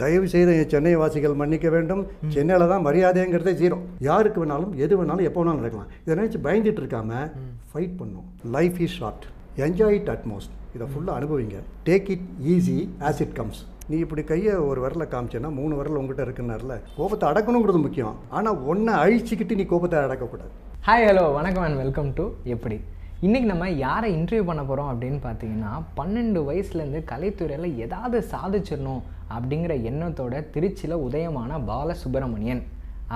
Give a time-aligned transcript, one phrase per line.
[0.00, 2.02] தயவு செய்து சென்னை வாசிகள் மன்னிக்க வேண்டும்.
[2.34, 5.90] சென்னையில் தான் மரியாதைங்கிறதே ஜீரோ யாருக்கு வேணாலும் எது வேணாலும் எப்போ வேணாலும் நடக்கலாம்.
[6.04, 7.22] இதை நினச்சி பயந்துட்டு இருக்காம
[7.70, 8.26] ஃபைட் பண்ணும்.
[8.56, 9.24] Life is short
[9.66, 11.58] enjoy it utmost இதை ஃபுல்லாக அனுபவிங்க.
[11.88, 12.78] Take it easy
[13.08, 17.80] as it comes நீ இப்படி கையை ஒரு விரல காமிச்சேன்னா மூணு விரல் உங்ககிட்ட இருக்குன்னார்ல கோபத்தை அடக்கணுங்கிறது
[17.86, 18.16] முக்கியம்.
[18.36, 20.52] ஆனால் ஒன்றை அழிச்சிக்கிட்டு நீ கோபத்தை அடக்கக்கூடாது.
[20.88, 22.26] ஹாய் ஹலோ வணக்கம் அண்ட் வெல்கம் டு
[22.56, 22.78] எப்படி?
[23.24, 29.00] இன்றைக்கி நம்ம யாரை இன்டர்வியூ பண்ண போகிறோம் அப்படின்னு பார்த்தீங்கன்னா பன்னெண்டு வயசுலேருந்து கலைத்துறையில் ஏதாவது சாதிச்சிடணும்
[29.36, 32.62] அப்படிங்கிற எண்ணத்தோட திருச்சியில் உதயமான பாலசுப்ரமணியன்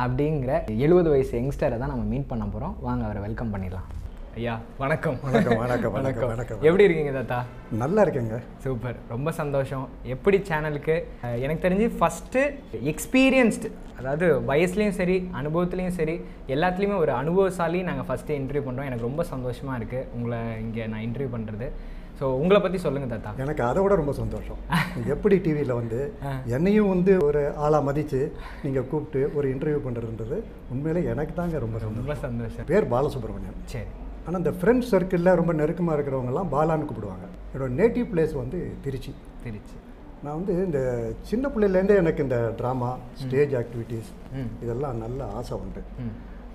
[0.05, 0.52] அப்படிங்கிற
[0.87, 3.88] எழுபது வயசு யங்ஸ்டரை தான் நம்ம மீட் பண்ண போகிறோம் வாங்க அவரை வெல்கம் பண்ணிடலாம்.
[4.39, 5.16] ஐயா வணக்கம்.
[5.27, 6.59] வணக்கம் வணக்கம் வணக்கம் வணக்கம்.
[6.66, 7.38] எப்படி இருக்கீங்க தாத்தா?
[7.80, 8.37] நல்லா இருக்கேங்க.
[8.65, 8.98] சூப்பர்.
[9.12, 9.87] ரொம்ப சந்தோஷம்.
[10.15, 10.97] எப்படி சேனலுக்கு?
[11.45, 12.43] எனக்கு தெரிஞ்சு ஃபஸ்ட்டு
[12.93, 13.69] எக்ஸ்பீரியன்ஸ்டு
[14.01, 16.15] அதாவது வயசுலேயும் சரி அனுபவத்துலேயும் சரி
[16.57, 21.30] எல்லாத்துலேயுமே ஒரு அனுபவசாலி நாங்கள் ஃபஸ்ட்டு இன்டர்வியூ பண்ணுறோம் எனக்கு ரொம்ப சந்தோஷமாக இருக்குது உங்களை இங்கே நான் இன்டர்வியூ
[21.35, 21.69] பண்ணுறது
[22.21, 23.33] ஸோ உங்களை பற்றி சொல்லுங்கள் தாத்தா.
[23.45, 24.60] எனக்கு அதை விட ரொம்ப சந்தோஷம்.
[25.15, 26.01] எப்படி டிவியில் வந்து
[26.57, 28.21] என்னையும் வந்து ஒரு ஆளாக மதித்து
[28.66, 30.38] நீங்கள் கூப்பிட்டு ஒரு இன்டர்வியூ பண்ணுறதுன்றது
[30.74, 32.69] உண்மையிலே எனக்கு தாங்க ரொம்ப ரொம்ப சந்தோஷம்.
[32.73, 33.91] பேர் பாலசுப்ரமணியன் சரி.
[34.30, 37.24] ஆனால் இந்த ஃப்ரெண்ட்ஸ் சர்க்கிளில் ரொம்ப நெருக்கமாக இருக்கிறவங்கலாம் பாலான்னு கூப்பிடுவாங்க.
[37.52, 39.12] என்னோட நேட்டிவ் பிளேஸ் வந்து திருச்சி.
[39.45, 39.76] திருச்சி.
[40.24, 40.80] நான் வந்து இந்த
[41.30, 42.90] சின்ன பிள்ளையிலேருந்தே எனக்கு இந்த ட்ராமா
[43.23, 44.10] ஸ்டேஜ் ஆக்டிவிட்டீஸ்.
[44.64, 45.80] இதெல்லாம் நல்ல ஆசை உண்டு.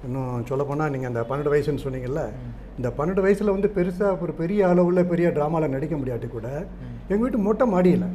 [0.06, 2.24] இன்னும் சொல்லப்போனால் நீங்கள் அந்த பன்னெண்டு வயசுன்னு சொன்னீங்கல்ல
[2.78, 6.48] இந்த பன்னெண்டு வயசில் வந்து பெருசாக ஒரு பெரிய அளவில் பெரிய ட்ராமாவில் நடிக்க முடியாட்டி கூட
[7.12, 8.08] எங்கள் வீட்டு மொட்டை மாடியில்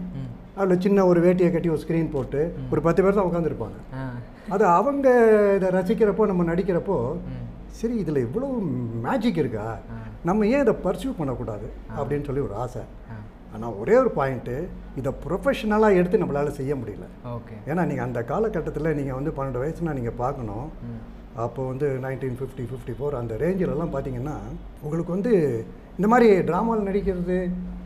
[0.58, 2.40] அதில் சின்ன ஒரு வேட்டியை கட்டி ஒரு ஸ்க்ரீன் போட்டு
[2.72, 3.78] ஒரு பத்து பேர் தான் உட்காந்துருப்பாங்க
[4.54, 5.08] அது அவங்க
[5.58, 6.98] இதை ரசிக்கிறப்போ நம்ம நடிக்கிறப்போ
[7.78, 8.48] சரி இதில் இவ்வளோ
[9.06, 9.66] மேஜிக் இருக்கா?
[10.28, 11.68] நம்ம ஏன் இதை பர்சியூ பண்ணக்கூடாது?
[11.98, 12.82] அப்படின்னு சொல்லி ஒரு ஆசை.
[13.54, 14.56] ஆனால் ஒரே ஒரு பாயிண்ட்டு
[15.00, 17.06] இதை ப்ரொஃபஷனலாக எடுத்து நம்மளால் செய்ய முடியல.
[17.36, 17.56] ஓகே.
[17.70, 20.68] ஏன்னா நீங்கள் அந்த காலகட்டத்தில் நீங்கள் வந்து பன்னெண்டு வயசுனா நீங்கள் பார்க்கணும்.
[21.44, 24.36] அப்போ வந்து நைன்டீன் ஃபிஃப்டி ஃபிஃப்டி ஃபோர் அந்த ரேஞ்சிலலாம் பார்த்தீங்கன்னா
[24.82, 25.32] உங்களுக்கு வந்து
[25.98, 27.38] இந்த மாதிரி ட்ராமாவில் நடிக்கிறது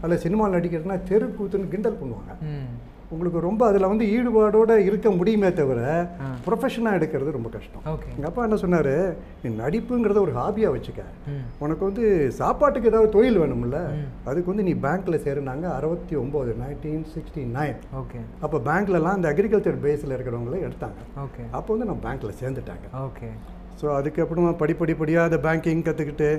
[0.02, 2.32] அல்ல சினிமாவில் நடிக்கிறதுனா தெருக்கூத்துன்னு கிண்டல் பண்ணுவாங்க.
[3.12, 5.80] உங்களுக்கு ரொம்ப அதில் வந்து ஈடுபாடோடு இருக்க முடியுமே தவிர.
[6.46, 7.84] ப்ரொஃபஷனாக எடுக்கிறது ரொம்ப கஷ்டம்.
[7.92, 8.08] ஓகே.
[8.14, 8.90] எங்கள் அப்பா என்ன சொன்னார்?
[9.42, 11.02] நீ நடிப்புங்கிறத ஒரு ஹாபியாக வச்சுக்க.
[11.64, 12.04] உனக்கு வந்து
[12.40, 13.80] சாப்பாட்டுக்கு ஏதாவது தொழில் வேணும்ல
[14.30, 18.22] அதுக்கு வந்து நீ பேங்க்கில் சேருனாங்க அறுபத்தி ஒம்பது நைன்டீன் சிக்ஸ்டி நைன் ஓகே.
[18.46, 21.00] அப்போ பேங்க்லலாம் அந்த அக்ரிகல்ச்சர் பேஸில் இருக்கிறவங்கள எடுத்தாங்க.
[21.26, 21.44] ஓகே.
[21.58, 22.86] அப்போ வந்து நான் பேங்க்கில் சேர்ந்துட்டாங்க.
[23.06, 23.30] ஓகே.
[23.80, 26.30] ஸோ அதுக்கப்புறமா படிப்படிப்படியாக அந்த பேங்கிங் கற்றுக்கிட்டு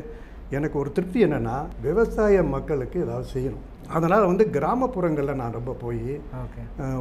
[0.57, 1.55] எனக்கு ஒரு திருப்தி என்னென்னா
[1.87, 3.63] விவசாய மக்களுக்கு ஏதாவது செய்யணும்.
[3.93, 6.21] அதனால் வந்து கிராமப்புறங்களில் நான் ரொம்ப போய்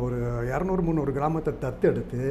[0.00, 0.16] ஒரு
[0.48, 2.22] இரநூறு முந்நூறு கிராமத்தை தத்தெடுத்து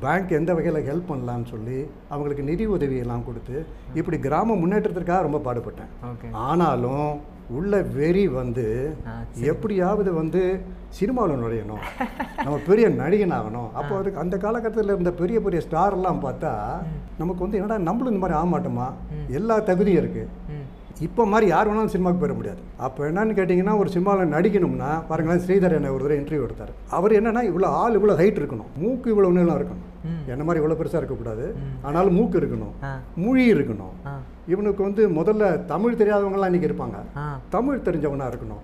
[0.00, 3.56] பேங்க் எந்த வகையில் ஹெல்ப் பண்ணலான்னு சொல்லி அவங்களுக்கு நிதி உதவியெல்லாம் கொடுத்து
[3.94, 5.90] இப்படி கிராம முன்னேற்றத்திற்காக ரொம்ப பாடுபட்டேன்.
[6.32, 7.10] ஆனாலும்
[7.50, 8.64] உள்ள வெறி வந்து
[9.42, 10.40] எப்படியாவது வந்து
[10.88, 11.82] சினிமாவில் நுழையணும்.
[12.44, 16.52] நம்ம பெரிய நடிகன் ஆகணும் அப்போ அதுக்கு அந்த காலகட்டத்தில் இருந்த பெரிய பெரிய ஸ்டார் எல்லாம் பார்த்தா
[17.18, 18.88] நமக்கு வந்து என்னடா நம்மளும் இந்த மாதிரி ஆக மாட்டோமா?
[19.30, 20.56] எல்லா தகுதியும் இருக்குது
[21.06, 22.60] இப்போ மாதிரி யார் வேணாலும் சினிமாவுக்கு போயிட முடியாது.
[22.86, 27.42] அப்போ என்னன்னு கேட்டிங்கன்னா ஒரு சினிமாவில் நடிக்கணும்னா பாருங்களேன் ஸ்ரீதர் என்ன ஒரு தடவை இன்டர்வியூ எடுத்தார் அவர் என்னன்னா
[27.50, 28.70] இவ்வளோ ஆள் இவ்வளோ ஹைட் இருக்கணும்.
[28.82, 29.84] மூக்கு இவ்வளோ நீளம் இருக்கணும்.
[30.32, 31.44] என்ன மாதிரி இவ்வளோ பெருசாக இருக்கக்கூடாது?
[31.86, 32.74] ஆனாலும் மூக்கு இருக்கணும்.
[33.24, 33.94] மொழி இருக்கணும்.
[34.52, 36.98] இவனுக்கு வந்து முதல்ல தமிழ் தெரியாதவங்கலாம் இன்றைக்கி இருப்பாங்க.
[37.54, 38.62] தமிழ் தெரிஞ்சவனாக இருக்கணும்.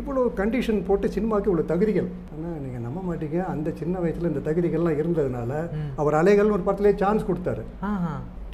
[0.00, 2.10] இவ்வளோ கண்டிஷன் போட்டு சினிமாவுக்கு இவ்வளோ தகுதிகள்.
[2.34, 3.40] ஆனால் நீங்கள் நம்ப மாட்டீங்க.
[3.54, 5.52] அந்த சின்ன வயசில் இந்த தகுதிகள்லாம் இருந்ததுனால
[6.02, 7.64] அவர் அலைகள்னு ஒரு படத்துலேயே சான்ஸ் கொடுத்தாரு.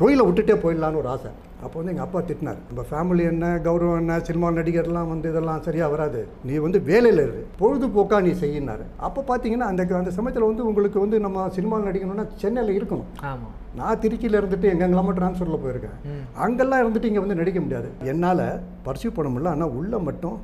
[0.00, 1.30] தொழிலை விட்டுட்டே போயிடலான்னு ஒரு ஆசை.
[1.64, 2.58] அப்போ வந்து எங்கள் அப்பா திட்டினார்.
[2.68, 6.20] நம்ம ஃபேமிலி என்ன கௌரவம் என்ன சினிமா நடிகர்லாம் வந்து இதெல்லாம் சரியாக வராது.
[6.48, 7.40] நீ வந்து வேலையில் இரு.
[7.60, 12.76] பொழுதுபோக்காக நீ செய்யினாரு அப்போ பார்த்தீங்கன்னா அந்த அந்த சமயத்தில் வந்து உங்களுக்கு வந்து நம்ம சினிமாவில் நடிக்கணும்னா சென்னையில்
[12.78, 13.08] இருக்கணும்.
[13.30, 15.98] ஆமாம் நான் திருச்சியில் இருந்துட்டு எங்கெங்கெல்லாமோ ட்ரான்ஸ்ஃபரில் போயிருக்கேன்.
[16.44, 17.90] அங்கெல்லாம் இருந்துட்டு இங்கே வந்து நடிக்க முடியாது.
[18.12, 18.44] என்னால்
[18.86, 20.38] பர்சியூ பண்ண முடியல ஆனால் உள்ளே மட்டும்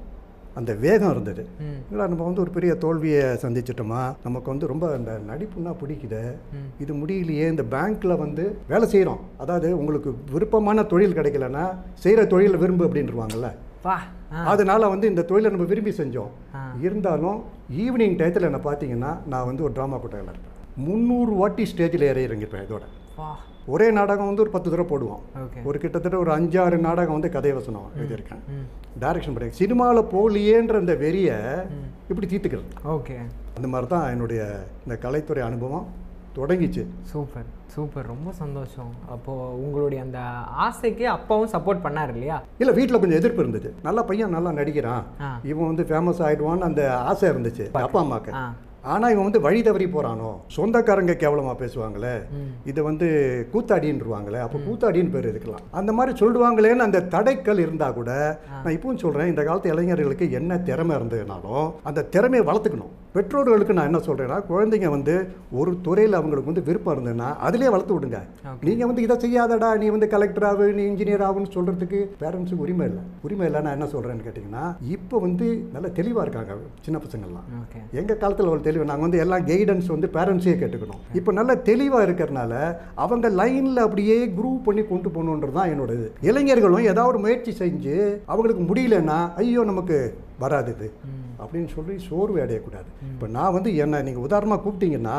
[0.58, 1.42] அந்த வேகம் இருந்தது.
[1.92, 4.02] இல்லை நம்ம வந்து ஒரு பெரிய தோல்வியை சந்திச்சிட்டோமா?
[4.26, 6.22] நமக்கு வந்து ரொம்ப அந்த நடிப்புன்னா பிடிக்குது.
[6.82, 11.64] இது முடியலையே இந்த பேங்க்கில் வந்து வேலை செய்கிறோம் அதாவது உங்களுக்கு விருப்பமான தொழில் கிடைக்கலன்னா
[12.04, 13.50] செய்கிற தொழிலை விரும்பு அப்படின்றவாங்கல்ல
[14.52, 16.30] அதனால வந்து இந்த தொழிலை நம்ம விரும்பி செஞ்சோம்.
[16.86, 17.38] இருந்தாலும்
[17.84, 20.52] ஈவினிங் டயத்தில் என்ன பார்த்தீங்கன்னா நான் வந்து ஒரு ட்ராமா கொட்டையில் இருப்பேன்
[20.86, 22.84] முந்நூறு வாட்டி ஸ்டேஜில் ஏறி இறங்கியிருப்பேன் இதோட.
[23.66, 25.22] ஒரே நாடகம் வந்து ஒரு பத்து தடவை போடுவோம்.
[25.64, 28.42] ஒரு கிட்டத்தட்ட ஒரு அஞ்சாறு நாடகம் வந்து கதை வசனம் எழுதியிருக்கேன்.
[29.00, 31.38] டைரக்ஷன் பண்ணி சினிமாவில் போகலையேன்ற அந்த வெறியை.
[32.08, 32.72] இப்படி தீர்த்துக்கிறது.
[32.84, 33.16] ஓகே.
[33.56, 35.86] அந்த மாதிரி தான் என்னுடைய இந்த கலைத்துறை அனுபவம்
[36.36, 36.86] தொடங்கிச்சு.
[37.02, 37.44] சூப்பர்.
[37.66, 38.06] சூப்பர்.
[38.06, 38.92] ரொம்ப சந்தோஷம்.
[39.08, 40.18] அப்போது உங்களுடைய அந்த
[40.66, 42.42] ஆசைக்கு அப்பாவும் சப்போர்ட் பண்ணார் இல்லையா?
[42.58, 43.74] இல்லை வீட்டில் கொஞ்சம் எதிர்ப்பு இருந்தது.
[43.82, 45.04] நல்ல பையன் நல்லா நடிக்கிறான்.
[45.42, 47.70] இவன் வந்து ஃபேமஸ் ஆகிடுவான்னு அந்த ஆசை இருந்துச்சு.
[47.72, 48.32] அப்பா அம்மாவுக்கு
[48.92, 52.14] ஆனால் இவன் வந்து வழி தவறி போகிறானோ சொந்தக்காரங்க கேவலமாக பேசுவாங்களே?
[52.70, 53.06] இது வந்து
[53.52, 58.10] கூத்தாடின்றுவாங்களே அப்போ கூத்தாடின்னு பேர் இருக்கலாம் அந்த மாதிரி சொல்லுவாங்களேன்னு அந்த தடைக்கல் இருந்தால் கூட
[58.64, 62.94] நான் இப்பவும் சொல்கிறேன் இந்த காலத்து இளைஞர்களுக்கு என்ன திறமை இருந்ததுனாலும் அந்த திறமையை வளர்த்துக்கணும்.
[63.14, 65.12] பெற்றோர்களுக்கு நான் என்ன சொல்கிறேன்னா குழந்தைங்க வந்து
[65.58, 68.18] ஒரு துறையில் அவங்களுக்கு வந்து விருப்பம் இருந்ததுன்னா அதிலே வளர்த்து விடுங்க.
[68.66, 73.02] நீங்கள் வந்து இதை செய்யாதடா நீ வந்து கலெக்டர் ஆகு நீ இன்ஜினியர் ஆகுன்னு சொல்கிறதுக்கு பேரண்ட்ஸுக்கு உரிமை இல்லை.
[73.26, 74.64] உரிமை இல்லை நான் என்ன சொல்கிறேன்னு கேட்டிங்கன்னா
[74.96, 75.46] இப்போ வந்து
[75.76, 76.56] நல்ல தெளிவாக இருக்காங்க
[76.86, 77.46] சின்ன பசங்கள்லாம்.
[78.00, 81.00] எங்கள் காலத்தில் ஒரு தெளிவு நாங்கள் வந்து எல்லாம் கைடன்ஸ் வந்து பேரண்ட்ஸே கேட்டுக்கணும்.
[81.20, 82.52] இப்போ நல்ல தெளிவாக இருக்கிறனால
[83.04, 87.96] அவங்க லைனில் அப்படியே குரூப் பண்ணி கொண்டு போகணுன்றது தான் என்னோட இது இளைஞர்களும் ஏதாவது ஒரு முயற்சி செஞ்சு
[88.32, 89.98] அவங்களுக்கு முடியலன்னா ஐயோ நமக்கு
[90.42, 90.88] வராது இது.
[91.42, 92.88] அப்படின்னு சொல்லி சோர்வு அடையக்கூடாது.
[93.14, 95.18] இப்போ நான் வந்து என்ன நீங்கள் உதாரணமாக கூப்பிட்டீங்கன்னா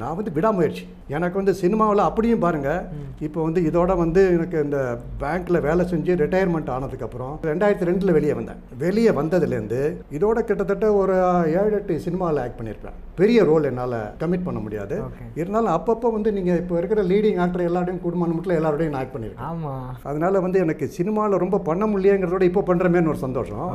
[0.00, 0.84] நான் வந்து விடாமுயற்சி.
[1.14, 2.86] எனக்கு வந்து சினிமாவில் அப்படியும் பாருங்கள்
[3.26, 4.78] இப்போ வந்து இதோட வந்து எனக்கு இந்த
[5.20, 8.62] பேங்க்கில் வேலை செஞ்சு ரிட்டையர்மெண்ட் ஆனதுக்கப்புறம் ரெண்டாயிரத்தி ரெண்டில் வெளியே வந்தேன்.
[8.82, 9.80] வெளியே வந்ததுலேருந்து
[10.16, 11.14] இதோட கிட்டத்தட்ட ஒரு
[11.60, 12.96] ஏழு எட்டு சினிமாவில் ஆக்ட் பண்ணியிருப்பேன்.
[13.20, 14.98] பெரிய ரோல் என்னால் கமிட் பண்ண முடியாது.
[15.40, 19.62] இருந்தாலும் அப்பப்போ வந்து நீங்கள் இப்போ இருக்கிற லீடிங் ஆக்டர் எல்லாரோடையும் குடும்பம் மட்டும் எல்லாரோடையும் நான் ஆக்ட் பண்ணியிருக்கேன்
[20.10, 23.70] அதனால வந்து எனக்கு சினிமாவில் ரொம்ப பண்ண முடியங்கிறதோட இப்போ பண்ணுறமேன்னு ஒரு சந்தோஷம்.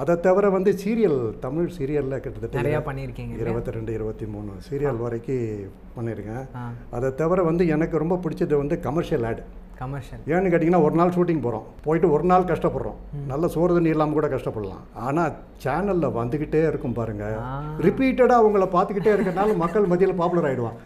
[0.00, 3.34] அதை தவிர வந்து சீரியல் தமிழ் சீரியலில் கிட்டத்தட்ட நிறையா பண்ணியிருக்கீங்க?
[3.44, 5.48] இருபத்தி ரெண்டு இருபத்தி மூணு சீரியல் வரைக்கும்
[5.96, 6.44] பண்ணியிருக்கேன்.
[6.96, 9.42] அதை தவிர வந்து எனக்கு ரொம்ப பிடிச்சது வந்து கமர்ஷியல் ஆட்
[9.80, 12.98] கமர்ஷியல் ஏன்னு கேட்டிங்கன்னா ஒரு நாள் ஷூட்டிங் போகிறோம் போயிட்டு ஒரு நாள் கஷ்டப்படுறோம்.
[13.30, 14.82] நல்ல சோறு தண்ணி இல்லாமல் கூட கஷ்டப்படலாம்.
[15.06, 15.32] ஆனால்
[15.64, 17.24] சேனலில் வந்துக்கிட்டே இருக்கும் பாருங்க.
[17.86, 20.76] ரிப்பீட்டடாக அவங்கள பார்த்துக்கிட்டே இருக்கனால மக்கள் மத்தியில் பாப்புலர் ஆகிடுவான்.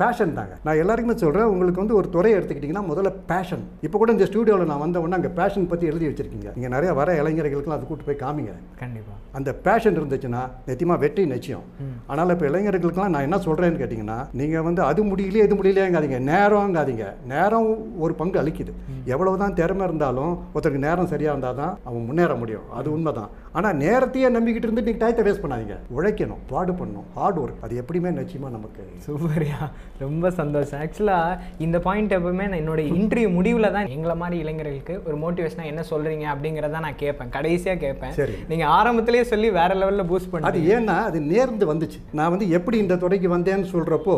[0.00, 0.54] பேஷன் தாங்க.
[0.66, 4.84] நான் எல்லாருக்குமே சொல்கிறேன் உங்களுக்கு வந்து ஒரு துறையை எடுத்துக்கிட்டிங்கன்னா முதல்ல பேஷன் இப்போ கூட இந்த ஸ்டூடியோவில் நான்
[4.84, 6.50] வந்த உடனே அங்கே பேஷன் பற்றி எழுதி வச்சிருக்கீங்க.
[6.58, 8.54] இங்கே நிறைய வர இளைஞர்களுக்கெல்லாம் அது கூட்டு போய் காமிங்க.
[8.82, 11.64] கண்டிப்பாக அந்த பேஷன் இருந்துச்சுன்னா நிச்சயமாக வெற்றி நிச்சயம்.
[12.12, 16.20] ஆனால் இப்போ இளைஞர்களுக்கெல்லாம் நான் என்ன சொல்கிறேன்னு கேட்டிங்கன்னா நீங்கள் வந்து அது முடியலையே இது முடியலையேங்காதீங்க.
[16.32, 17.70] நேரங்காதீங்க நேரம்
[18.04, 18.74] ஒரு பங்கு அழிக்குது.
[19.14, 22.68] எவ்வளவு தான் திறமை இருந்தாலும் ஒருத்தருக்கு நேரம் சரியாக இருந்தால் தான் அவன் முன்னேற முடியும்.
[22.80, 23.32] அது உண்மைதான்.
[23.58, 25.74] ஆனால் நேரத்தையே நம்பிக்கிட்டு இருந்து நீங்கள் டயத்தை வேஸ்ட் பண்ணாதீங்க.
[25.96, 29.58] உழைக்கணும் பாடு பண்ணணும் ஹார்ட் ஒர்க் அது எப்படியுமே நிச்சயமாக நமக்கு சூப்பர்யா.
[30.04, 30.80] ரொம்ப சந்தோஷம்.
[30.84, 35.84] ஆக்சுவலாக இந்த பாயிண்ட் எப்பவுமே நான் என்னோட இன்டர்வியூ முடிவில் தான் எங்களை மாதிரி இளைஞர்களுக்கு ஒரு மோட்டிவேஷனாக என்ன
[35.92, 37.32] சொல்கிறீங்க அப்படிங்கிறத நான் கேட்பேன்.
[37.36, 38.14] கடைசியாக கேட்பேன்.
[38.20, 38.36] சரி.
[38.52, 42.00] நீங்கள் ஆரம்பத்திலேயே சொல்லி வேற லெவலில் பூஸ்ட் அது பண்ணி ஏன்னா அது நேர்ந்து வந்துச்சு.
[42.20, 44.16] நான் வந்து எப்படி இந்த துறைக்கு வந்தேன்னு சொல்கிறப்போ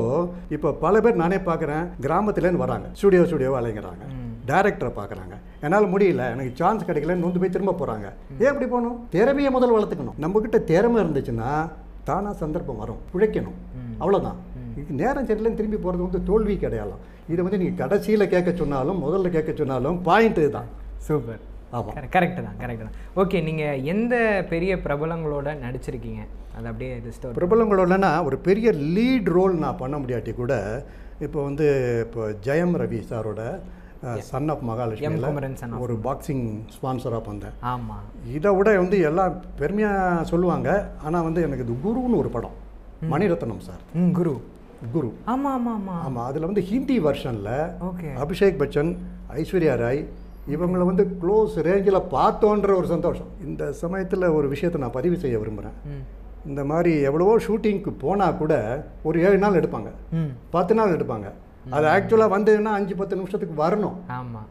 [0.57, 2.89] இப்போ பல பேர் நானே பார்க்குறேன் கிராமத்துலேருந்து வராங்க.
[3.01, 4.05] ஸ்டுடியோ ஸ்டுடியோ அலைங்கிறாங்க
[4.51, 5.35] டேரக்டரை பார்க்குறாங்க.
[5.65, 8.07] என்னால் முடியல எனக்கு சான்ஸ் கிடைக்கலன்னு நொந்து போய் திரும்ப போகிறாங்க
[8.43, 8.97] ஏன் எப்படி போகணும்?
[9.15, 10.19] திறமையை முதல் வளர்த்துக்கணும்.
[10.25, 11.51] நம்மக்கிட்ட திறமை இருந்துச்சுன்னா
[12.11, 13.01] தானாக சந்தர்ப்பம் வரும்.
[13.17, 13.59] உழைக்கணும்.
[14.03, 14.39] அவ்வளோதான்
[14.81, 17.03] இது நேரம் சரியில்லைன்னு திரும்பி போகிறது வந்து தோல்வி கிடையாலாம்
[17.33, 20.69] இதை வந்து நீங்கள் கடைசியில் கேட்க சொன்னாலும் முதல்ல கேட்க சொன்னாலும் பாயிண்ட் இதுதான்
[21.07, 21.41] சூப்பர்
[21.77, 22.99] ஆமாம் கரெக்ட் தான் கரெக்ட் தான்.
[23.23, 24.15] ஓகே நீங்கள் எந்த
[24.53, 26.21] பெரிய பிரபலங்களோட நடிச்சிருக்கீங்க?
[26.57, 30.55] அது அப்படியே லிஸ்ட் பிரபலங்களோடனா ஒரு பெரிய லீட் ரோல் நான் பண்ண முடியாட்டி கூட
[31.27, 31.67] இப்போ வந்து
[32.05, 33.43] இப்போ ஜெயம் ரவி சாரோட
[34.31, 36.45] சன் ஆஃப் மகாலட்சுமியில் ஒரு பாக்ஸிங்
[36.75, 38.05] ஸ்பான்சராக வந்தேன் ஆமாம்
[38.35, 40.69] இதை விட வந்து எல்லாம் பெருமையாக சொல்லுவாங்க.
[41.05, 42.57] ஆனால் வந்து எனக்கு இது குருன்னு ஒரு படம்.
[43.13, 43.83] மணிரத்னம் சார்.
[44.13, 44.35] குரு.
[44.93, 45.09] குரு.
[45.25, 47.55] ஆமாம் ஆமாம் ஆமாம் ஆமாம் அதில் வந்து ஹிந்தி வெர்ஷனில்
[47.89, 48.11] ஓகே.
[48.25, 48.93] அபிஷேக் பச்சன்
[49.43, 50.03] ஐஸ்வர்யா ராய்
[50.49, 53.31] இவங்களை வந்து க்ளோஸ் ரேஞ்சில் பார்த்தோன்ற ஒரு சந்தோஷம்.
[53.47, 56.05] இந்த சமயத்தில் ஒரு விஷயத்தை நான் பதிவு செய்ய விரும்புகிறேன்
[56.47, 58.55] இந்த மாதிரி எவ்வளவோ ஷூட்டிங்க்கு போனால் கூட
[59.03, 59.91] ஒரு ஏழு நாள் எடுப்பாங்க.
[60.51, 61.29] பத்து நாள் எடுப்பாங்க.
[61.75, 63.97] அது ஆக்சுவலாக வந்ததுன்னா அஞ்சு பத்து நிமிஷத்துக்கு வரணும்.
[64.17, 64.49] ஆமாம்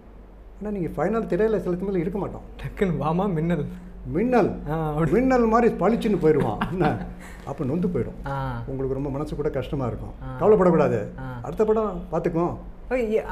[0.58, 2.46] ஆனால் நீங்கள் ஃபைனல் திரையில் சில மேலே இருக்க மாட்டோம்.
[2.62, 3.66] டக்குன்னு வாமா மின்னல்.
[4.16, 4.50] மின்னல்.
[5.14, 6.62] மின்னல் மாதிரி பளிச்சுன்னு போயிடுவான்
[7.50, 8.20] அப்போ நொந்து போயிடும்.
[8.70, 10.14] உங்களுக்கு ரொம்ப மனசு கூட கஷ்டமாக இருக்கும்.
[10.42, 11.00] கவலைப்படக்கூடாது.
[11.48, 12.56] அடுத்த படம் பார்த்துக்குவோம்.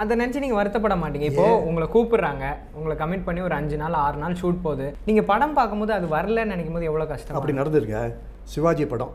[0.02, 1.28] அதை நினச்சி நீங்கள் வருத்தப்பட மாட்டீங்க.
[1.32, 2.46] இப்போ உங்களை கூப்பிடுறாங்க.
[2.78, 4.88] உங்களை கமிட் பண்ணி ஒரு அஞ்சு நாள் ஆறு நாள் ஷூட் போகுது.
[5.08, 8.00] நீங்கள் படம் பார்க்கும்போது அது வரலன்னு நினைக்கும் போது எவ்வளோ கஷ்டம் அப்படி நடந்திருக்க?
[8.54, 9.14] சிவாஜி படம்.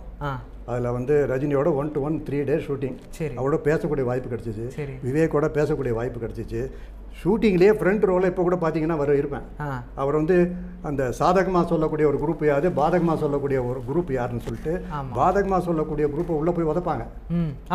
[0.72, 2.96] அதில் வந்து ரஜினியோட one to one three days shooting
[3.40, 4.66] அவரோட பேசக்கூடிய வாய்ப்பு கிடச்சிச்சு.
[5.08, 6.62] விவேக்கோட பேசக்கூடிய வாய்ப்பு கிடச்சிச்சு.
[7.20, 9.46] ஷூட்டிங்லேயே ஃப்ரண்ட் ரோல இப்போ கூட பார்த்தீங்கன்னா வர இருப்பேன்.
[10.00, 10.36] அவர் வந்து
[10.88, 12.68] அந்த சாதகமாக சொல்லக்கூடிய ஒரு குரூப் யாரு?
[12.80, 14.74] பாதகமாக சொல்லக்கூடிய ஒரு குரூப் யாருன்னு சொல்லிட்டு.
[15.18, 17.06] பாதகமாக சொல்லக்கூடிய குரூப்பை உள்ளே போய் உதப்பாங்க.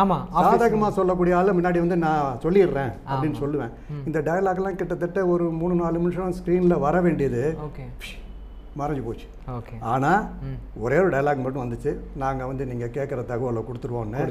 [0.02, 3.74] ஆமாம் சாதகமாக சொல்லக்கூடிய ஆளு முன்னாடி வந்து நான் சொல்லிடுறேன் அப்படின்னு சொல்லுவேன்.
[4.08, 7.44] இந்த டயலாக்லாம் கிட்டத்தட்ட ஒரு மூணு நாலு நிமிஷம் ஸ்க்ரீனில் வர வேண்டியது.
[8.78, 9.26] மறைஞ்சு போச்சு.
[9.56, 9.74] ஓகே.
[9.92, 10.22] ஆனால்
[10.84, 11.92] ஒரே ஒரு டயலாக் மட்டும் வந்துச்சு.
[12.22, 14.22] நாங்கள் வந்து நீங்கள் கேட்குற தகவலை கொடுத்துருவோன்னு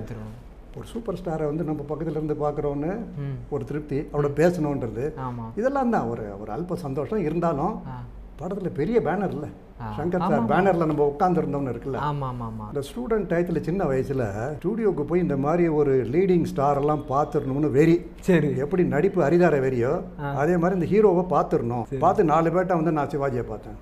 [0.78, 2.92] ஒரு சூப்பர் ஸ்டாரை வந்து நம்ம பக்கத்துல இருந்து பார்க்குறோன்னு
[3.56, 5.06] ஒரு திருப்தி அவரோட பேசணுன்றது.
[5.60, 6.08] இதெல்லாம் தான்.
[6.14, 7.24] ஒரு ஒரு அல்ப சந்தோஷம்.
[7.28, 7.76] இருந்தாலும்
[8.44, 9.52] படத்தில் பெரிய பேனர் இல்லை.
[9.98, 12.00] சங்கர் சார் பேனரில் நம்ம உட்காந்துருந்தோம்னு இருக்குல்ல.
[12.10, 14.24] ஆமாம் ஆமாம் ஆமாம் அந்த ஸ்டூடெண்ட் டயத்தில் சின்ன வயசில்
[14.58, 17.98] ஸ்டூடியோக்கு போய் இந்த மாதிரி ஒரு லீடிங் ஸ்டார் எல்லாம் பார்த்துடணும்னு வெறி.
[18.28, 18.50] சரி.
[18.66, 19.94] எப்படி நடிப்பு அரிதார வெறியோ
[20.42, 21.86] அதே மாதிரி இந்த ஹீரோவை பார்த்துடணும்.
[22.06, 23.78] பார்த்து நாலு பேர்ட்ட வந்து நான் சிவாஜியை பார்த்தேன்.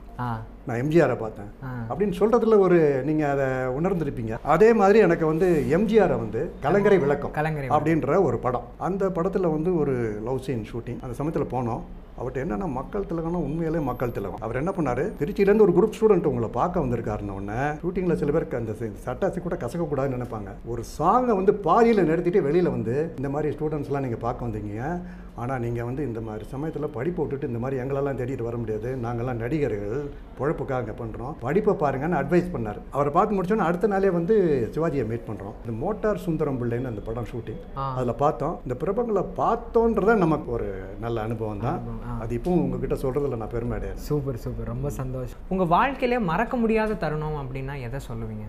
[0.67, 1.47] நான் எம்ஜிஆரை பார்த்தேன்.
[1.89, 4.35] அப்படின்னு சொல்கிறதுல ஒரு நீங்கள் அதை உணர்ந்திருப்பீங்க.
[4.55, 8.67] அதே மாதிரி எனக்கு வந்து எம்ஜிஆரை வந்து கலங்கரை விளக்கம் கலங்கரை அப்படின்ற ஒரு படம்.
[8.89, 9.95] அந்த படத்தில் வந்து ஒரு
[10.27, 11.83] லவ் சீன் ஷூட்டிங் அந்த சமயத்தில் போனோம்.
[12.21, 14.41] அவர்கிட்ட என்னன்னா மக்கள் திலகம்னா உண்மையிலே மக்கள் திலகம்.
[14.47, 15.05] அவர் என்ன பண்ணாரு?
[15.21, 18.73] திருச்சியிலேருந்து ஒரு குரூப் ஸ்டூடெண்ட் உங்களை பார்க்க வந்திருக்காருன்னு ஒன்று ஷூட்டிங்கில் சில பேருக்கு அந்த
[19.05, 20.51] சட்டாசி கூட கசக்கக்கூடாதுன்னு நினைப்பாங்க.
[20.73, 24.99] ஒரு சாங்கை வந்து பாதியில் நிறுத்திட்டு வெளியில் வந்து இந்த மாதிரி ஸ்டூடெண்ட்ஸ்லாம் நீங்கள் பார்க்க வந்தீங்க.
[25.43, 28.89] ஆனால் நீங்கள் வந்து இந்த மாதிரி சமயத்தில் படிப்பை விட்டுட்டு இந்த மாதிரி எங்களெல்லாம் தேடிட்டு வர முடியாது.
[29.05, 29.97] நாங்கள்லாம் நடிகர்கள்
[30.39, 32.79] பொழப்புக்காக பண்ணுறோம் படிப்பை பாருங்கன்னு அட்வைஸ் பண்ணார்.
[32.95, 34.35] அவரை பார்த்து முடிச்சோன்னா அடுத்த நாளே வந்து
[34.75, 37.61] சிவாஜியை மீட் பண்ணுறோம் இந்த மோட்டார் சுந்தரம் பிள்ளைன்னு அந்த படம் ஷூட்டிங்.
[37.97, 38.55] அதில் பார்த்தோம்.
[38.67, 40.69] இந்த பிரபங்களை பார்த்தோன்றத நமக்கு ஒரு
[41.05, 41.79] நல்ல அனுபவம் தான்.
[42.23, 44.71] அது இப்பவும் உங்ககிட்ட சொல்கிறதுல நான் பெருமை அடையாது சூப்பர் சூப்பர்.
[44.73, 45.39] ரொம்ப சந்தோஷம்.
[45.53, 48.47] உங்கள் வாழ்க்கையிலே மறக்க முடியாத தருணம் அப்படின்னா எதை சொல்லுவீங்க?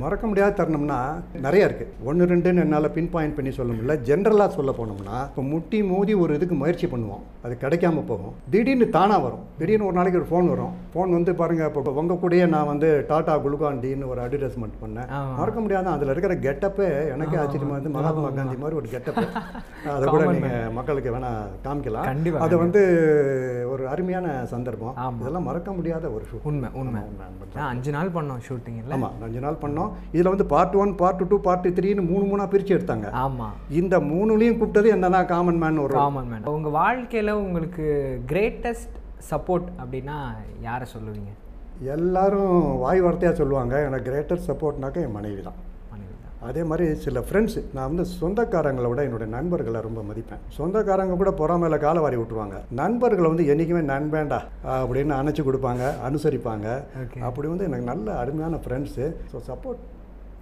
[0.00, 0.98] மறக்க முடியாத தருணம்னா
[1.46, 3.94] நிறைய இருக்குது ஒன்று ரெண்டுன்னு என்னால் பின் பாயிண்ட் பண்ணி சொல்ல முடியல.
[4.08, 7.24] ஜென்ரலாக சொல்ல போனோம்னா இப்போ முட்டி மோதி ஒரு இதுக்கு முயற்சி பண்ணுவோம்.
[7.44, 8.34] அது கிடைக்காம போகும்.
[8.52, 9.42] திடீர்னு தானாக வரும்.
[9.58, 10.72] திடீர்னு ஒரு நாளைக்கு ஒரு ஃபோன் வரும்.
[10.92, 15.10] ஃபோன் வந்து பாருங்கள் இப்போ உங்கள் கூடயே நான் வந்து டாடா குளுகாண்டின்னு ஒரு அட்வர்டைஸ்மெண்ட் பண்ணேன்.
[15.40, 15.90] மறக்க முடியாத.
[15.96, 19.26] அதில் இருக்கிற கெட்டப்பே எனக்கே ஆச்சரியமா வந்து மகாத்மா காந்தி மாதிரி ஒரு கெட்டப்பு
[19.96, 22.40] அதை கூட நீங்கள் மக்களுக்கு வேணால் காமிக்கலாம்.
[22.46, 22.82] அது வந்து
[23.74, 24.96] ஒரு அருமையான சந்தர்ப்பம்.
[25.22, 27.02] இதெல்லாம் மறக்க முடியாத ஒரு உண்மை உண்மை.
[27.74, 29.81] அஞ்சு நாள் பண்ணோம் ஷூட்டிங் ஆமாம் அஞ்சு நாள் பண்ணோம்.
[30.14, 33.08] இதில் வந்து part one part two part த்ரீன்னு மூணு மூணாக பிரித்து எடுத்தாங்க.
[33.24, 37.86] ஆமாம் இந்த மூணுலையும் கூப்பிட்டது என்னன்னா காமன் மேன் ஒரு காமன் மேன் உங்கள் வாழ்க்கையில் உங்களுக்கு
[38.32, 38.96] கிரேட்டஸ்ட்
[39.30, 40.18] சப்போர்ட் அப்படின்னா
[40.68, 41.32] யாரை சொல்லுவீங்க?
[41.96, 43.74] எல்லாரும் வாய் வார்த்தையாக சொல்லுவாங்க.
[43.88, 45.60] எனக்கு கிரேட்டர் சப்போர்ட்னாக்க என் மனைவி தான்
[46.48, 50.42] அதே மாதிரி சில ஃப்ரெண்ட்ஸு நான் வந்து சொந்தக்காரங்களை விட என்னுடைய நண்பர்களை ரொம்ப மதிப்பேன்.
[50.56, 52.58] சொந்தக்காரங்க கூட பொறாமையில காலை வாரி விட்டுருவாங்க.
[52.80, 54.40] நண்பர்களை வந்து என்றைக்குமே நண்பேண்டா
[54.80, 56.68] அப்படின்னு அணைச்சி கொடுப்பாங்க அனுசரிப்பாங்க.
[57.28, 59.82] அப்படி வந்து எனக்கு நல்ல அருமையான ஃப்ரெண்ட்ஸு ஸோ சப்போர்ட்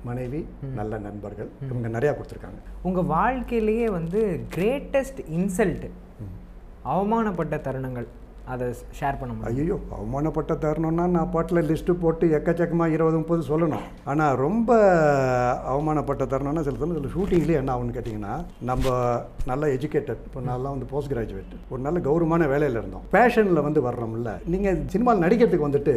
[0.08, 0.38] மனைவி
[0.78, 2.60] நல்ல நண்பர்கள் இவங்க நிறையா கொடுத்துருக்காங்க.
[2.88, 4.20] உங்கள் வாழ்க்கையிலேயே வந்து
[4.56, 5.86] கிரேட்டஸ்ட் இன்சல்ட்
[6.92, 8.08] அவமானப்பட்ட தருணங்கள்.
[8.52, 8.66] அதை
[8.98, 9.58] ஷேர் பண்ண முடியும்.
[9.64, 13.84] ஐயோ அவமானப்பட்ட தருணம்னா நான் பாட்டில் லிஸ்ட்டு போட்டு எக்கச்சக்கமாக இருபது முப்பது சொல்லணும்.
[14.10, 14.70] ஆனால் ரொம்ப
[15.72, 18.34] அவமானப்பட்ட தருணம்னா சில சமயம் சில ஷூட்டிங்லேயே என்ன ஆகும்னு கேட்டிங்கன்னா
[18.70, 18.94] நம்ம
[19.50, 23.04] நல்ல எஜுகேட்டட் இப்போ நான்லாம் வந்து போஸ்ட் கிராஜுவேட் ஒரு நல்ல கௌரவமான வேலையில் இருந்தோம்.
[23.16, 24.32] பேஷனில் வந்து வர்றோம்ல.
[24.54, 25.96] நீங்கள் சினிமாவில் நடிக்கிறதுக்கு வந்துட்டு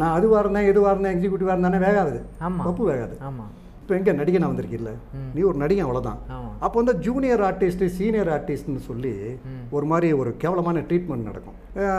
[0.00, 2.18] நான் அதுவாக இருந்தேன் எதுவாக இருந்தேன் எக்ஸிக்யூட்டிவாக இருந்தானே வேகாது.
[2.48, 2.64] ஆமா.
[2.68, 3.16] தப்பு வேகாது.
[3.30, 3.52] ஆமாம்
[3.88, 4.90] இப்போ எங்கே நடிகனா வந்திருக்கில்ல
[5.34, 6.18] நீ ஒரு நடிகன் அவ்வளோதான்
[6.64, 9.12] அப்போ வந்து ஜூனியர் ஆர்டிஸ்ட் சீனியர் ஆர்டிஸ்ட்னு சொல்லி
[9.76, 11.56] ஒரு மாதிரி ஒரு கேவலமான ட்ரீட்மெண்ட் நடக்கும்.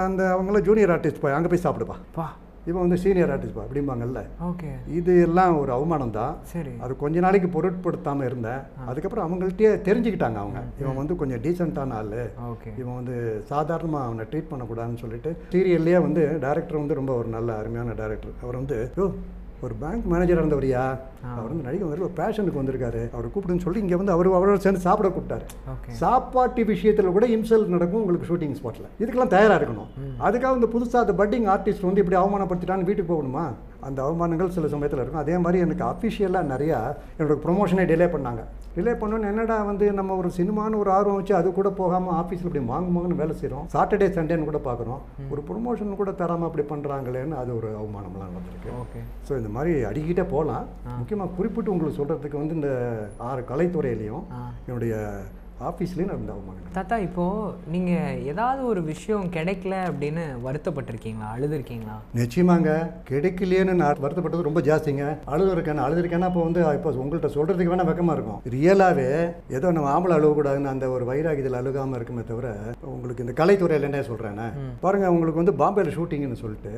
[0.08, 1.96] அந்த அவங்களாம் ஜூனியர் ஆர்டிஸ்ட் போய் அங்கே போய் சாப்பிடுப்பா.
[2.18, 2.28] பா.
[2.68, 4.22] இவன் வந்து சீனியர் ஆர்டிஸ்ட் பா அப்படிம்பாங்கல்ல?
[4.50, 4.70] ஓகே.
[5.00, 6.36] இது எல்லாம் ஒரு அவமானம் தான்.
[6.54, 6.74] சரி.
[6.84, 10.62] அது கொஞ்ச நாளைக்கு பொருட்படுத்தாமல் இருந்தேன் அதுக்கப்புறம் அவங்கள்ட்டயே தெரிஞ்சுக்கிட்டாங்க அவங்க.
[10.84, 12.14] இவன் வந்து கொஞ்சம் டீசெண்டான ஆள்.
[12.52, 12.72] ஓகே.
[12.82, 13.18] இவன் வந்து
[13.54, 18.62] சாதாரணமாக அவனை ட்ரீட் பண்ணக்கூடாதுன்னு சொல்லிட்டு சீரியல்லையே வந்து டேரக்டர் வந்து ரொம்ப ஒரு நல்ல அருமையான டேரக்டர் அவர்
[18.62, 18.80] வந்து
[19.66, 20.84] ஒரு பேங்க் மேனேஜர் இருந்தவரியா?
[21.38, 23.02] அவர் வந்து நடிகை வந்து ஒரு பேஷனுக்கு வந்திருக்காரு.
[23.16, 25.46] அவரை கூப்பிடுன்னு சொல்லி இங்கே வந்து அவர் அவரோட சேர்ந்து சாப்பிட கூப்பிட்டாரு.
[26.02, 29.90] சாப்பாட்டு விஷயத்தில் கூட இன்சல்ட் நடக்கும் உங்களுக்கு ஷூட்டிங் ஸ்பாட்டில் இதுக்கெல்லாம் தயாராக இருக்கணும்.
[30.28, 33.46] அதுக்காக இந்த புதுசாக அந்த பட்டிங் ஆர்டிஸ்ட் வந்து இப்படி அவமானப்படுத்திட்டான்னு வீட்டுக்கு போகணுமா?
[33.88, 35.24] அந்த அவமானங்கள் சில சமயத்தில் இருக்கும்.
[35.26, 36.80] அதே மாதிரி எனக்கு அஃபிஷியலாக நிறையா
[37.20, 38.42] என்னோட ப்ரொமோஷனை டிலே பண்ணாங்க.
[38.80, 42.66] டிலே பண்ணோன்னு என்னடா வந்து நம்ம ஒரு சினிமான்னு ஒரு ஆர்வம் வச்சு அது கூட போகாமல் ஆஃபீஸில் இப்படி
[42.72, 45.02] மாங்கு மாங்குன்னு வேலை செய்கிறோம் சாட்டர்டே சண்டேன்னு கூட பார்க்குறோம்.
[45.34, 49.02] ஒரு ப்ரொமோஷன் கூட தராமல் அப்படி பண்ணுறாங்களேன்னு அது ஒரு அவமானம்லாம் நடந்திருக்கு ஓகே.
[49.28, 50.66] ஸோ இந்த மாதிரி அடிக்கிட்டே போகலாம்.
[51.00, 52.72] முக்கியமாக குறிப்பிட்டு உங்களுக்கு சொல்கிறதுக்கு வந்து இந்த
[53.30, 54.26] ஆறு கலைத்துறையிலையும்
[54.68, 54.94] என்னுடைய
[55.68, 61.30] ஆஃபீஸ்லேயும் நடந்த அவமானங்கள் தாத்தா இப்போது நீங்கள் ஏதாவது ஒரு விஷயம் கிடைக்கல அப்படின்னு வருத்தப்பட்டிருக்கீங்களா?
[61.36, 61.96] அழுதுருக்கீங்களா?
[62.20, 62.70] நிச்சயமாங்க.
[63.10, 65.06] கிடைக்கலையேன்னு நான் வருத்தப்பட்டது ரொம்ப ஜாஸ்திங்க.
[65.34, 68.42] அழுது இருக்கேன் அழுது இருக்கேன்னா இப்போ வந்து இப்போ உங்கள்கிட்ட சொல்கிறதுக்கு வேணால் வெக்கமாக இருக்கும்.
[68.56, 69.08] ரியலாகவே
[69.58, 72.48] ஏதோ நம்ம ஆம்பளை அழுகக்கூடாதுன்னு அந்த ஒரு வைராகியத்தில் அழுகாமல் இருக்குமே தவிர
[72.94, 74.48] உங்களுக்கு இந்த கலைத்துறையில் என்ன சொல்கிறேன்னு
[74.86, 76.74] பாருங்க உங்களுக்கு வந்து பாம்பேல ஷூட்டிங்னு சொல்லிட்டு.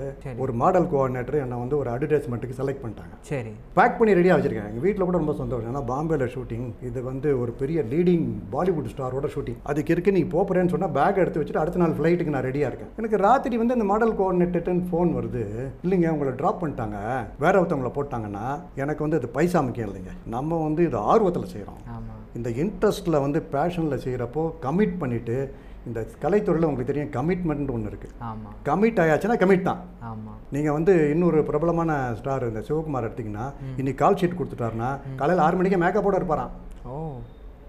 [0.45, 3.15] ஒரு மாடல் கோஆர்டினேட்டர் என்னை வந்து ஒரு அட்வர்டைஸ்மெண்ட்டுக்கு செலக்ட் பண்ணிட்டாங்க.
[3.31, 3.53] சரி.
[3.79, 4.69] பேக் பண்ணி ரெடியாக வச்சிருக்கேன்.
[4.71, 5.69] எங்கள் வீட்டில் கூட ரொம்ப சந்தோஷம்.
[5.73, 10.73] ஏன்னா பாம்பேல ஷூட்டிங் இது வந்து ஒரு பெரிய லீடிங் பாலிவுட் ஸ்டாரோட ஷூட்டிங் அதுக்கு இருக்கு நீ போகிறேன்னு
[10.73, 12.91] சொன்னால் பேக் எடுத்து வச்சுட்டு அடுத்த நாள் ஃப்ளைட்டுக்கு நான் ரெடியாக இருக்கேன்.
[12.99, 15.43] எனக்கு ராத்திரி வந்து அந்த மாடல் கோஆர்டினேட்டர்னு ஃபோன் வருது.
[15.85, 16.97] இல்லைங்க உங்களை ட்ராப் பண்ணிட்டாங்க.
[17.45, 18.45] வேற ஒருத்தவங்களை போட்டாங்கன்னா
[18.83, 20.13] எனக்கு வந்து அது பைசா முக்கியம் இல்லைங்க.
[20.37, 21.81] நம்ம வந்து இது ஆர்வத்தில் செய்கிறோம்
[22.39, 25.37] இந்த இன்ட்ரெஸ்ட்டில் வந்து பேஷனில் செய்கிறப்போ கமிட் பண்ணிவிட்டு
[25.89, 29.79] இந்த கலைத்துறையில் உங்களுக்கு தெரியும் கமிட்மெண்ட் ஒன்று இருக்குது ஆமாம் கமிட் ஆயாச்சுன்னா கமிட் தான்.
[30.09, 33.45] ஆமாம் நீங்கள் வந்து இன்னொரு பிரபலமான ஸ்டார் இந்த சிவகுமார் எடுத்தீங்கன்னா
[33.79, 34.89] இன்னைக்கு கால் ஷீட் கொடுத்துட்டாருன்னா
[35.21, 36.53] காலையில் ஆறு மணிக்கு மேக்கப்போட இருப்பாராம்.
[36.85, 36.97] ஓ.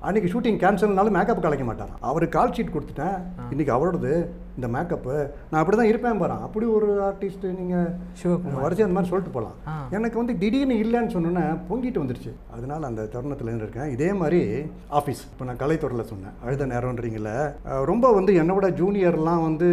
[0.07, 1.99] அன்னைக்கு ஷூட்டிங் கேன்சல்னாலும் மேக்கப் கலைக்க மாட்டாராம்.
[2.11, 3.19] அவர் கால் ஷீட் கொடுத்துட்டேன்.
[3.53, 4.13] இன்னைக்கு அவரோடது
[4.59, 5.13] இந்த மேக்கப்பு
[5.51, 7.91] நான் அப்படி தான் இருப்பேன் பாறேன் அப்படி ஒரு ஆர்டிஸ்ட் நீங்கள்
[8.21, 8.63] சிவகுமார்.
[8.65, 9.57] வரிசை அந்த மாதிரி சொல்லிட்டு போகலாம்.
[9.97, 12.33] எனக்கு வந்து திடீர்னு இல்லைன்னு சொன்னோன்னே பொங்கிட்டு வந்துருச்சு.
[12.57, 14.41] அதனால அந்த தருணத்தில் இருக்கேன் இதே மாதிரி
[15.01, 16.35] ஆஃபீஸ் இப்போ நான் கலைத்துறையில் சொன்னேன்.
[16.47, 17.31] அழுத நேரம்ன்றீங்கள
[17.91, 19.69] ரொம்ப வந்து என்னை விட ஜூனியர்லாம் வந்து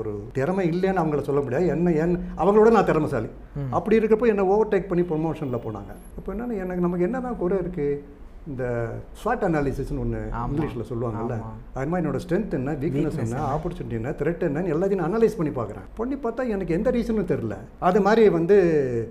[0.00, 1.72] ஒரு திறமை இல்லைன்னு அவங்கள சொல்ல முடியாது.
[1.74, 3.32] என்ன என் அவங்களோட நான் திறமைசாலி.
[3.78, 5.92] அப்படி இருக்கப்போ என்னை ஓவர்டேக் பண்ணி ப்ரொமோஷனில் போனாங்க.
[6.20, 8.16] இப்போ என்னென்ன எனக்கு நமக்கு என்ன தான் குறை இருக்குது
[8.48, 10.30] இந்த ஸ்வாட் அனாலிசிஸ்னு ஒன்று.
[10.32, 11.42] இங்கிலீஷில் சொல்லுவாங்கல்ல.
[11.74, 14.10] அது மாதிரி என்னோட ஸ்ட்ரென்த் என்ன வீக்னஸ் என்ன ஆப்பர்ச்சுனிட்டி என்ன?
[14.10, 15.86] த்ரெட் என்னன்னு எல்லாத்தையும் நான் அனலைஸ் பண்ணி பார்க்குறேன்.
[15.94, 18.56] பண்ணி பார்த்தா எனக்கு எந்த ரீசனும் தெரில அது மாதிரி வந்து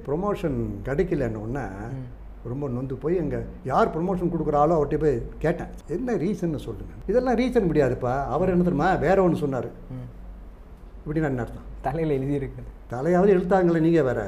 [0.06, 1.66] ப்ரொமோஷன் கிடைக்கலன்னு ஒன்று
[2.44, 5.68] ரொம்ப நொந்து போய் எங்க யார் ப்ரொமோஷன் கொடுக்குறாலோ அவர்கிட்ட போய் கேட்டேன்.
[5.88, 6.94] என்ன ரீசன்னு சொல்லுங்க.
[7.08, 8.26] இதெல்லாம் ரீசன் முடியாதுப்பா.
[8.26, 8.94] அவர் என்ன தெரியுமா?
[8.94, 9.66] வேற ஒன்று சொன்னார்.
[9.66, 10.08] ம்.
[11.06, 11.66] இப்படின்னு என்ன அர்த்தம்?
[11.82, 14.20] தலையில் எழுதியிருக்குது தலையாவது எழுத்தாங்களே நீங்கள் வேற.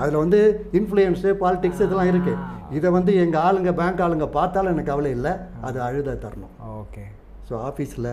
[0.00, 0.38] அதில் வந்து
[0.78, 2.44] இன்ஃப்ளூயன்ஸு பாலிடிக்ஸ் இதெல்லாம் இருக்குது
[2.76, 5.32] இதை வந்து எங்கள் ஆளுங்க பேங்க் ஆளுங்க பார்த்தாலும் எனக்கு கவலை இல்லை.
[5.68, 6.54] அது அழுத தரணும்.
[6.82, 7.04] ஓகே.
[7.48, 8.10] ஸோ ஆஃபீஸில்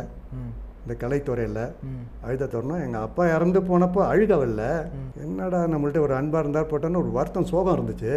[0.84, 1.64] இந்த கலைத்துறையில்
[2.26, 2.82] அழுத தரணும்.
[2.88, 4.64] எங்கள் அப்பா இறந்து போனப்போ அழுகவில்ல.
[5.26, 8.14] என்னடா நம்மள்ட்ட ஒரு அன்பாக இருந்தால் போட்டோன்னு ஒரு வருத்தம் சோகம் இருந்துச்சு.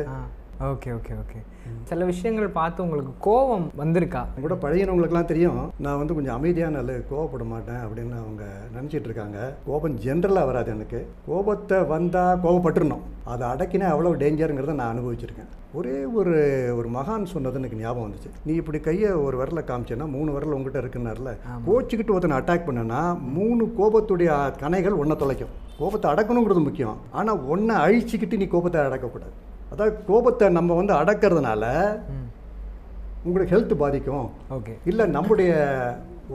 [0.66, 1.40] Okay okay okay.
[1.88, 4.22] சில விஷயங்கள் பார்த்து உங்களுக்கு கோபம் வந்திருக்கா?
[4.40, 5.58] கூட பழகினவங்களுக்குலாம் தெரியும்.
[5.78, 8.44] நான் வந்து கொஞ்சம் அமைதியான ஆளு கோவப்பட மாட்டேன் அப்படின்னு அவங்க
[8.76, 9.54] நினச்சிட்டு இருக்காங்க.
[9.66, 11.06] கோபம் ஜென்ரலாக வராது எனக்கு.
[11.26, 15.50] கோபத்தை வந்தால் கோபப்பட்டுருணும் அதை அடக்கினா அவ்வளோ டேஞ்சருங்கிறத நான் அனுபவிச்சிருக்கேன்.
[15.72, 16.34] ஒரே ஒரு
[16.76, 18.30] ஒரு மகான் சொன்னது எனக்கு ஞாபகம் வந்துச்சு.
[18.44, 21.32] நீ இப்படி கையை ஒரு விரல காமிச்சேன்னா மூணு விரல் உங்ககிட்ட இருக்குன்னார்ல.
[21.68, 24.30] கோச்சிக்கிட்டு ஒருத்தனை அட்டாக் பண்ணனா மூணு கோபத்துடைய
[24.62, 25.54] கணைகள் ஒன்றை தொலைக்கும்.
[25.78, 26.96] கோபத்தை அடக்கணுங்கிறது முக்கியம்.
[27.12, 29.36] ஆனால் ஒன்றை அழிச்சிக்கிட்டு நீ கோபத்தை அடக்கக்கூடாது.
[29.70, 31.64] அதாவது கோபத்தை நம்ம வந்து அடக்கிறதுனால
[33.26, 34.26] உங்களுக்கு ஹெல்த் பாதிக்கும்.
[34.56, 34.74] ஓகே.
[34.90, 35.52] இல்லை நம்முடைய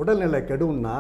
[0.01, 0.97] உடல்நிலை கெடும்னா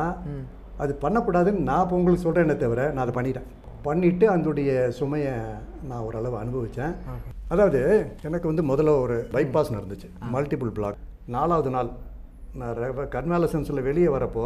[0.83, 3.47] அது பண்ணக்கூடாதுன்னு நான் இப்போ உங்களுக்கு சொல்கிறேனே தவிர நான் அதை பண்ணிட்டேன்.
[3.87, 5.33] பண்ணிவிட்டு அதனுடைய சுமையை
[5.89, 6.93] நான் ஓரளவு அனுபவித்தேன்
[7.53, 7.81] அதாவது
[8.27, 10.07] எனக்கு வந்து முதல்ல ஒரு பைபாஸ் நடந்துச்சு.
[10.35, 10.99] மல்டிபிள் பிளாக்
[11.35, 11.89] நாலாவது நாள்
[12.61, 14.45] நான் கர்னாலசன்ஸில் வெளியே வரப்போ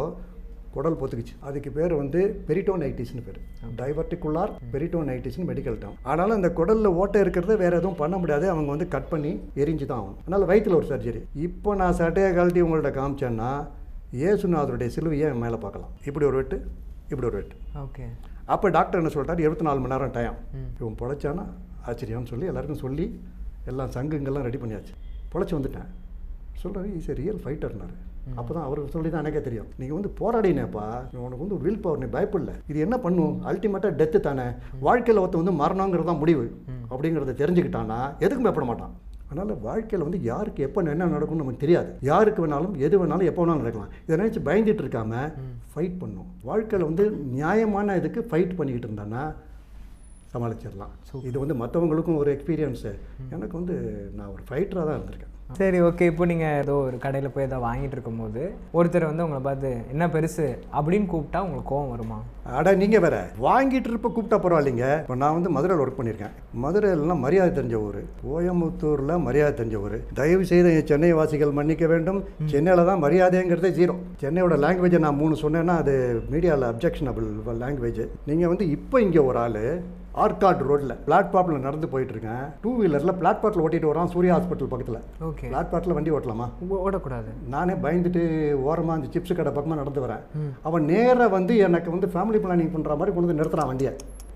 [0.74, 1.34] குடல் பொத்துக்குச்சு.
[1.48, 3.38] அதுக்கு பேர் வந்து பெரிட்டோனைட்டிஸ்னு பேர்.
[3.80, 8.46] டைவர்டிகுலார் பெரிட்டோனைட்டிஸ்னு மெடிக்கல் டேம் ஆனாலும் அந்த குடலில் ஓட்டை இருக்கிறத வேற எதுவும் பண்ண முடியாது.
[8.54, 9.32] அவங்க வந்து கட் பண்ணி
[9.62, 10.20] எரிஞ்சு தான் ஆகணும்.
[10.24, 13.50] அதனால் வயிற்றில் ஒரு சர்ஜரி இப்போ நான் சட்டையை கழட்டி உங்கள்ட்ட காமிச்சேன்னா
[14.20, 15.92] இயேசுநாதருடைய சிலுவையை மேலே பார்க்கலாம்.
[16.08, 16.58] இப்படி ஒரு வெட்டு
[17.10, 17.56] இப்படி ஒரு வெட்டு.
[17.84, 18.06] ஓகே.
[18.54, 19.44] அப்போ டாக்டர் என்ன சொல்லிட்டாரு?
[19.46, 20.36] இருபத்தி நாலு மணி நேரம் டைம்.
[20.80, 21.44] இவன் பொழைச்சானா?
[21.88, 23.06] ஆச்சரியம்னு சொல்லி எல்லாருக்கும் சொல்லி
[23.70, 24.94] எல்லாம் சங்குங்கெல்லாம் ரெடி பண்ணியாச்சு.
[25.32, 25.88] பொழைச்சி வந்துட்டேன்.
[26.62, 27.96] சொல்கிறாரு இஸ் ரியல் ஃபைட்டர்னாரு
[28.38, 29.68] அப்போ தான் அவருக்கு சொல்லி தான் எனக்கே தெரியும்.
[29.80, 30.86] நீங்கள் வந்து போராடினேப்பா
[31.24, 32.54] உனக்கு வந்து வில் பவர் நீ பயப்படல.
[32.70, 34.46] இது என்ன பண்ணும் அல்டிமேட்டாக டெத்து தானே.
[34.86, 36.46] வாழ்க்கையில் ஒருத்தன் வந்து மரணங்கிறது தான் முடிவு.
[36.92, 38.94] அப்படிங்கிறத தெரிஞ்சுக்கிட்டான்னா எதுக்கும் பயப்பட மாட்டான்.
[39.30, 41.90] அதனால் வாழ்க்கையில் வந்து யாருக்கு எப்போ என்ன நடக்கும்னு நமக்கு தெரியாது.
[42.10, 43.90] யாருக்கு வேணாலும் எது வேணாலும் எப்போ வேணாலும் நடக்கலாம்.
[44.06, 45.12] இதை நினச்சி பயந்துட்டு இருக்காம
[45.72, 46.30] ஃபைட் பண்ணும்.
[46.48, 47.04] வாழ்க்கையில் வந்து
[47.34, 49.24] நியாயமான இதுக்கு ஃபைட் பண்ணிக்கிட்டு இருந்தான்னா
[50.34, 50.94] சமாளிச்சிடலாம்
[51.30, 52.92] இது வந்து மற்றவங்களுக்கும் ஒரு எக்ஸ்பீரியன்ஸு
[53.34, 53.76] எனக்கு வந்து
[54.18, 55.34] நான் ஒரு ஃபைட்டராக தான் இருந்திருக்கேன்.
[55.58, 58.40] சரி ஓகே இப்போ நீங்கள் ஏதோ ஒரு கடையில் போய் ஏதோ வாங்கிட்டு இருக்கும்போது
[58.78, 60.46] ஒருத்தர் வந்து உங்களை பார்த்து என்ன பெருசு?
[60.78, 62.18] அப்படின்னு கூப்பிட்டா உங்களுக்கு கோவம் வருமா?
[62.58, 63.16] அட நீங்கள் வேற.
[63.46, 64.88] வாங்கிட்டு இருப்ப கூப்பிட்டா பரவாயில்லைங்க.
[65.04, 66.34] இப்போ நான் வந்து மதுரையில் ஒர்க் பண்ணியிருக்கேன்.
[66.64, 68.00] மதுரையிலலாம் மரியாதை தெரிஞ்ச ஊர்.
[68.24, 69.96] கோயம்புத்தூரில் மரியாதை தெரிஞ்ச ஊர்.
[70.20, 72.20] தயவு செய்து சென்னை வாசிகள் மன்னிக்க வேண்டும்.
[72.52, 73.94] சென்னையில் தான் மரியாதைங்கிறதே ஜீரோ
[74.24, 75.94] சென்னையோட லாங்குவேஜை நான் மூணு சொன்னேன்னா அது
[76.34, 77.28] மீடியாவில் அப்ஜெக்ஷனபிள்
[77.64, 79.62] லாங்குவேஜ் நீங்கள் வந்து இப்போ இங்கே ஒரு ஆள்
[80.24, 85.00] ஆர்காட் ரோட்டில் பிளாட்ஃபார்மில் நடந்து போயிட்டு இருக்கேன் டூ வீலரில் பிளாட்ஃபார்மில் ஓட்டிட்டு வரான் சூர்யா ஹாஸ்பிட்டல் பக்கத்தில்.
[85.28, 85.46] ஓகே.
[85.52, 86.46] பிளாட்ஃபார்மில் வண்டி ஓட்டலாமா?
[86.86, 87.32] ஓடக்கூடாது.
[87.54, 88.22] நானே பயந்துட்டு
[88.68, 90.22] ஓரமாக அந்த சிப்ஸ் கடை பக்கமாக நடந்து வரேன்.
[90.68, 93.92] அவன் நேராக வந்து எனக்கு வந்து ஃபேமிலி பிளானிங் பண்ணுற மாதிரி கொண்டு வந்து நிறுத்துறான் வண்டியை.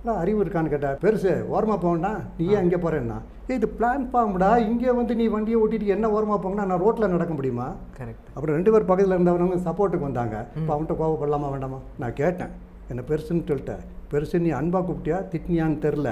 [0.06, 3.18] நான் அறிவு இருக்கான்னு கேட்டேன் பெருசு ஓரமாக போகண்டா நீ ஏன் இங்கே போகிறேன்னா
[3.56, 7.66] இது பிளான் பாம்புடா இங்கே வந்து நீ வண்டியை ஓட்டிட்டு என்ன ஓரமாக போங்கன்னா நான் ரோட்டில் நடக்க முடியுமா?
[7.98, 10.36] கரெக்ட் அப்புறம் ரெண்டு பேர் பக்கத்தில் இருந்தவங்க சப்போர்ட்டுக்கு வந்தாங்க.
[10.58, 11.78] இப்போ அவன்கிட்ட கோவப்படலாமா வேண்டாமா?
[12.02, 12.52] நான் கேட்டேன்.
[12.92, 15.20] என்ன பெருசுன்னு சொல்லிட்டேன் பெருசு நீ அன்பாக கூப்பிட்டியா?
[15.32, 16.10] திட்டினியான்னு தெரில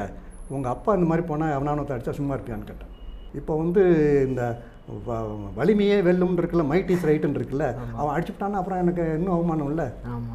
[0.57, 2.95] உங்கள் அப்பா இந்த மாதிரி போனால் அவனானு அடிச்சா சும்மா இருப்பியான்னு கேட்டேன்.
[3.39, 3.83] இப்போ வந்து
[4.29, 4.43] இந்த
[5.59, 7.67] வலிமையே வெல்லும்னு இருக்குல்ல மைட் இஸ் ரைட்டுன்னு இருக்குல்ல
[7.99, 9.87] அவன் அடிச்சுட்டான்னா அப்புறம் எனக்கு இன்னும் அவமானம் இல்லை.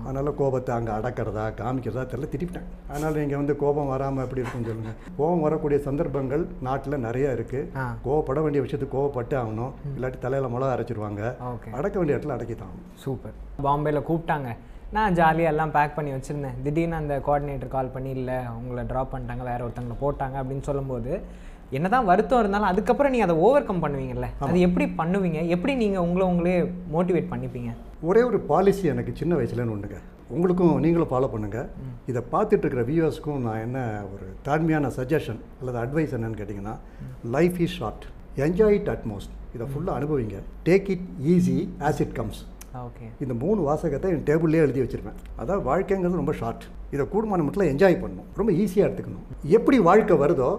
[0.06, 2.70] அதனால் கோபத்தை அங்கே அடக்கிறதா காமிக்கிறதா தெரியல திட்டிவிட்டேன்.
[2.92, 8.42] அதனால் நீங்கள் வந்து கோபம் வராமல் எப்படி இருக்கும்னு சொல்லுங்கள் கோபம் வரக்கூடிய சந்தர்ப்பங்கள் நாட்டில் நிறைய இருக்குது கோவப்பட
[8.46, 9.74] வேண்டிய விஷயத்துக்கு கோவப்பட்டு ஆகணும்.
[9.96, 11.24] இல்லாட்டி தலையில் மிளகா அரைச்சிருவாங்க.
[11.80, 13.36] அடக்க வேண்டிய இடத்துல அடக்கித்தான் சூப்பர்.
[13.68, 14.52] பாம்பேயில் கூப்பிட்டாங்க.
[14.92, 16.58] நான் ஜாலியாக எல்லாம் பேக் பண்ணி வச்சுருந்தேன்.
[16.64, 21.12] திடீர்னு அந்த கோஆர்டினேட்டர் கால் பண்ணி இல்லை உங்களை ட்ராப் பண்ணிட்டாங்க வேற ஒருத்தங்களை போட்டாங்க அப்படின்னு சொல்லும்போது
[21.72, 25.48] என்னதான் வருத்தம் இருந்தாலும் அதுக்கப்புறம் நீங்கள் அதை ஓவர் கம் பண்ணுவீங்கல்ல அது எப்படி பண்ணுவீங்க?
[25.56, 26.54] எப்படி நீங்கள் உங்களை உங்களே
[26.96, 27.72] மோட்டிவேட் பண்ணிப்பீங்க?
[28.02, 31.68] ஒரே ஒரு பாலிசி எனக்கு சின்ன வயசுலன்னு ஒன்றுங்க உங்களுக்கும் நீங்களும் ஃபாலோ பண்ணுங்கள்
[32.06, 33.80] இதை பார்த்துட்டு இருக்கிற வியூவர்ஸ்க்கும் நான் என்ன
[34.14, 36.76] ஒரு தாழ்மையான சஜஷன் அல்லது அட்வைஸ் என்னன்னு கேட்டிங்கன்னா
[37.38, 38.06] life is short
[38.46, 40.38] enjoy it utmost இதை ஃபுல்லாக அனுபவிங்க.
[40.66, 42.42] Take it easy as it comes
[42.84, 45.20] okay இந்த மூணு வாசகத்தை என் டேபிள்லேயே எழுதி வச்சிருப்பேன்.
[45.42, 48.30] அதாவது வாழ்க்கைங்கிறது ரொம்ப ஷார்ட் இதை கூடுமான மட்டும் என்ஜாய் பண்ணணும்.
[48.40, 49.26] ரொம்ப ஈஸியாக எடுத்துக்கணும்.
[49.58, 50.50] எப்படி வாழ்க்கை வருதோ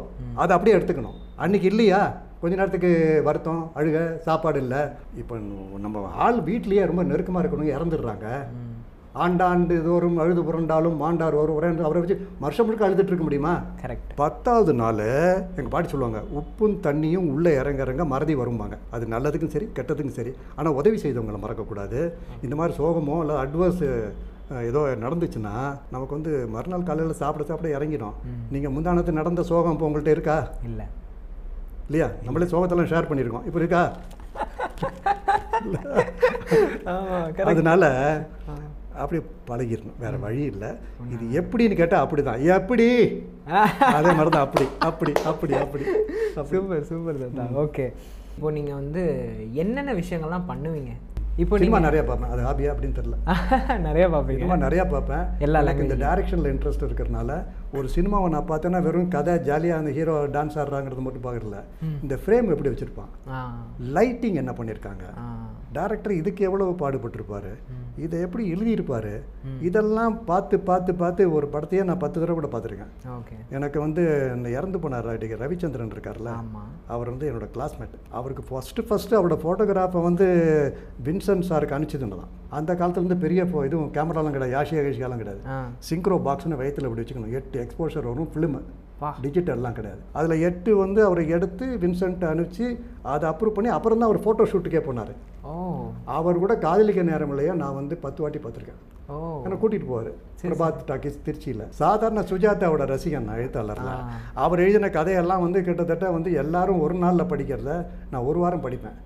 [0.43, 1.19] அதை அப்படியே எடுத்துக்கணும்.
[1.45, 2.01] அன்னைக்கு இல்லையா?
[2.41, 2.91] கொஞ்ச நேரத்துக்கு
[3.29, 4.81] வருத்தம் அழுக சாப்பாடு இல்லை.
[5.23, 5.37] இப்போ
[5.85, 8.27] நம்ம ஆள் வீட்லேயே ரொம்ப நெருக்கமாக இருக்கணும் இறந்துடுறாங்க.
[9.25, 13.53] ஆண்டாண்டு தோறும் அழுது புரண்டாலும் மாண்டார் ஒரு உரை அவரை வச்சு வருஷம் முழுக்க அழுதுட்டு இருக்க முடியுமா?
[13.83, 15.03] கரெக்ட் பத்தாவது நாள்
[15.59, 18.77] எங்கள் பாட்டி சொல்லுவாங்க உப்பும் தண்ணியும் உள்ளே இறங்க இறங்க மறதி வரும்பாங்க.
[18.97, 20.33] அது நல்லதுக்கும் சரி கெட்டதுக்கும் சரி.
[20.59, 22.01] ஆனால் உதவி செய்தவங்களை மறக்கக்கூடாது.
[22.47, 23.85] இந்த மாதிரி சோகமோ இல்லை அட்வர்ஸ்
[24.71, 25.55] ஏதோ நடந்துச்சுன்னா
[25.95, 28.19] நமக்கு வந்து மறுநாள் காலையில் சாப்பிட சாப்பிட இறங்கிடும்.
[28.55, 30.37] நீங்கள் முந்தானத்து நடந்த சோகம் இப்போ உங்கள்கிட்ட இருக்கா?
[30.69, 30.87] இல்லை.
[31.89, 32.09] இல்லையா?
[32.27, 33.47] நம்மளே சோகத்தெல்லாம் ஷேர் பண்ணியிருக்கோம்.
[33.49, 33.83] இப்போ இருக்கா?
[37.51, 37.85] அதனால
[39.03, 39.99] அப்படியே பழகிடணும்.
[39.99, 40.71] வேற வழி இல்லை.
[41.15, 42.89] இது எப்படின்னு கேட்டால் அப்படி தான் எப்படி?
[43.97, 45.85] அதே மாதிரி தான் அப்படி அப்படி அப்படி அப்படி அப்படி.
[46.53, 47.45] சூப்பர் சூப்பர் தாத்தா.
[47.65, 47.87] ஓகே.
[48.37, 49.03] இப்போ நீங்கள் வந்து
[49.53, 50.95] என்னென்ன விஷயங்கள்லாம் பண்ணுவீங்க?
[51.43, 52.31] இப்போ சினிமா நிறைய பார்ப்பேன்.
[52.35, 53.17] அது ஹாபியா அப்படின்னு தெரியல.
[53.89, 54.41] நிறைய பார்ப்பீங்க.
[54.43, 55.25] சினிமா நிறையா பார்ப்பேன்.
[55.39, 57.31] எல்லா எனக்கு இந்த டைரக்ஷனில் இன்ட்ரெஸ்ட் இருக்கிறனால
[57.79, 61.61] ஒரு சினிமாவை நான் பார்த்தேன்னா வெறும் கதை ஜாலியாக அந்த ஹீரோ டான்ஸ் ஆடுறாங்கிறது மட்டும் பார்க்கறதில்ல.
[62.05, 63.11] இந்த ஃப்ரேம் எப்படி வச்சுருப்பான்?
[63.97, 65.07] லைட்டிங் என்ன பண்ணியிருக்காங்க
[65.77, 67.51] டேரக்டர் இதுக்கு எவ்வளவு பாடுபட்டிருப்பாரு?
[68.05, 69.13] இதை எப்படி எழுதியிருப்பாரு?
[69.69, 72.93] இதெல்லாம் பார்த்து பார்த்து பார்த்து ஒரு படத்தையே நான் பத்து தடவை கூட பார்த்துருக்கேன்.
[73.17, 73.37] ஓகே.
[73.57, 74.03] எனக்கு வந்து
[74.37, 76.33] இந்த இறந்து போனார் நடிகர் ரவிச்சந்திரன் இருக்கார்ல
[76.95, 80.29] அவர் வந்து என்னோட கிளாஸ்மேட் அவருக்கு ஃபஸ்ட்டு ஃபஸ்ட்டு அவரோட ஃபோட்டோகிராஃபை வந்து
[81.09, 85.43] வின்சென்ட் சாருக்கு அனுப்பிச்சதுன்னு தான் அந்த காலத்துலேருந்து பெரிய இதுவும் கேமராலாம் கிடையாது யாஷியா கேஷியாலாம் கிடையாது.
[85.91, 87.37] சிங்க்ரோ பாக்ஸ்னு வயித்துல இப்படி வச்சுக்கணும்.
[87.41, 88.63] எட்டு எக்ஸ்போஷர் வரும் ஃபிலிமு
[89.25, 90.03] டிஜிட்டல்லாம் கிடையாது.
[90.19, 92.67] அதில் எட்டு வந்து அவரை எடுத்து வின்சென்ட் அனுப்பிச்சு
[93.15, 95.15] அதை அப்ரூவ் பண்ணி அப்புறம் தான் அவர் ஃபோட்டோ ஷூட்டுக்கே போனார்.
[96.19, 97.55] அவர் கூட காதலிக்க நேரம் இல்லையா?
[97.63, 98.81] நான் வந்து பத்து வாட்டி பார்த்துருக்கேன்.
[99.45, 100.11] என்னை கூட்டிகிட்டு போவார்.
[100.45, 101.63] பிரபாத் டாக்கீஸ் திருச்சியில்.
[101.81, 103.93] சாதாரண சுஜாதாவோட ரசிகன் நான் எழுத்தாளர்ல.
[104.45, 107.77] அவர் எழுதின கதையெல்லாம் வந்து கிட்டத்தட்ட வந்து எல்லாரும் ஒரு நாளில் படிக்கிறத
[108.15, 108.99] நான் ஒரு வாரம் படிப்பேன்.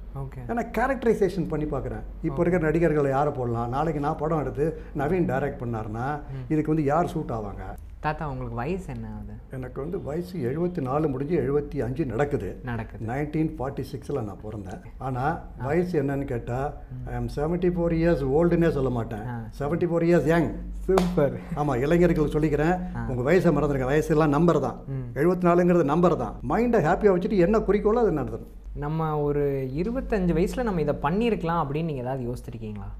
[0.50, 2.06] ஏன்னா கேரக்டரைசேஷன் பண்ணி பார்க்குறேன்.
[2.28, 3.70] இப்போ இருக்கிற நடிகர்களை யாரை போடலாம்?
[3.76, 4.66] நாளைக்கு நான் படம் எடுத்து
[5.02, 6.08] நவீன் டைரக்ட் பண்ணாருன்னா
[6.52, 7.64] இதுக்கு வந்து யார் சூட் ஆவாங்க?
[8.04, 9.34] தாத்தா உங்களுக்கு வயசு என்ன ஆகுது?
[9.56, 12.50] எனக்கு வந்து வயசு எழுபத்தி நாலு முடிஞ்சு எழுபத்தி அஞ்சு நடக்குது.
[12.68, 13.02] நடக்குது.
[13.10, 14.80] நைன்டீன் ஃபார்ட்டி சிக்ஸில் நான் பிறந்தேன்.
[15.06, 15.34] ஆனால்
[15.66, 16.68] வயசு என்னன்னு கேட்டால்
[17.10, 19.26] I am seventy four years ஓல்டுன்னே சொல்ல மாட்டேன்.
[19.58, 20.48] Seventy four years young
[20.86, 21.36] super.
[21.62, 22.74] ஆமாம் இளைஞர்களுக்கு சொல்லிக்கிறேன்
[23.10, 23.90] உங்கள் வயசை மறந்துருங்க.
[23.92, 24.80] வயசெல்லாம் நம்பர் தான்.
[25.20, 26.34] எழுபத்தி நாலுங்கிறது நம்பர் தான்.
[26.52, 29.44] மைண்டை ஹாப்பியாக வச்சுட்டு என்ன குறிக்கோளோ அதை நடத்தணும் நம்ம ஒரு
[29.82, 32.90] இருபத்தஞ்சு வயசில் நம்ம இதை பண்ணியிருக்கலாம் அப்படின்னு நீங்கள் ஏதாவது யோசிச்சிருக்கீங்களா?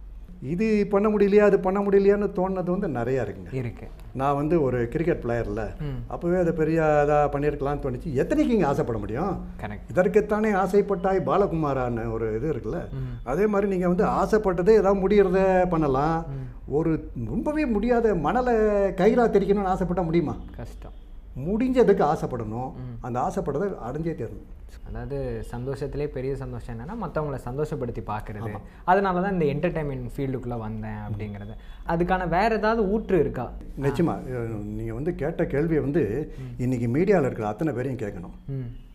[0.42, 3.52] இது பண்ண முடியலையா அது பண்ண முடியலையான்னு தோணுனது வந்து நிறையா இருக்குங்க.
[3.52, 3.86] இருக்கு.
[4.20, 5.66] நான் வந்து ஒரு கிரிக்கெட் பிளேயரில்
[6.12, 8.14] அப்போவே அதை பெரிய இதாக பண்ணியிருக்கலாம்னு தோணுச்சு.
[8.22, 9.34] எத்தனைக்கு இங்கே ஆசைப்பட முடியும்?
[9.92, 12.80] இதற்குத்தானே ஆசைப்பட்டாய் பாலகுமாரான்னு ஒரு இது இருக்குல்ல.
[13.24, 16.24] அதே மாதிரி நீங்கள் வந்து ஆசைப்பட்டதே ஏதாவது முடியறத பண்ணலாம்.
[16.78, 18.56] ஒரு ரொம்பவே முடியாத மணலை
[19.02, 20.36] கயிறா தெரிக்கணும்னு ஆசைப்பட்டா முடியுமா?
[20.56, 20.96] கஷ்டம்.
[21.46, 22.70] முடிஞ்சதுக்கு ஆசைப்படணும்.
[23.06, 24.48] அந்த ஆசைப்பட்டதை அடைஞ்சே தரணும்.
[24.88, 25.16] அதாவது
[25.52, 28.50] சந்தோஷத்திலே பெரிய சந்தோஷம் என்னன்னா மற்றவங்கள சந்தோஷப்படுத்தி பார்க்கறது.
[28.90, 31.54] அதனால தான் இந்த என்டர்டைன்மெண்ட் ஃபீல்டுக்குள்ளே வந்தேன் அப்படிங்கிறது.
[31.92, 33.46] அதுக்கான வேற ஏதாவது ஊற்று இருக்கா?
[33.86, 34.14] நிச்சயமா.
[34.78, 36.04] நீங்கள் வந்து கேட்ட கேள்வியை வந்து
[36.64, 38.36] இன்னைக்கு மீடியாவில் இருக்கிற அத்தனை பேரையும் கேட்கணும்.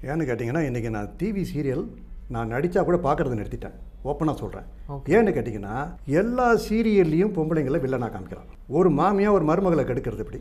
[0.10, 1.86] ஏன்னு கேட்டிங்கன்னா இன்றைக்கி நான் டிவி சீரியல்
[2.36, 3.78] நான் நடித்தா கூட பார்க்கறத நிறுத்திட்டேன்.
[4.10, 4.68] ஓப்பனாக சொல்கிறேன்.
[5.16, 5.76] ஏன்னு கேட்டிங்கன்னா
[6.22, 8.50] எல்லா சீரியல்லையும் பொம்பளைங்களை வில்லனாக காமிக்கிறான்.
[8.78, 10.40] ஒரு மாமியா ஒரு மருமகளை கெடுக்கிறது எப்படி?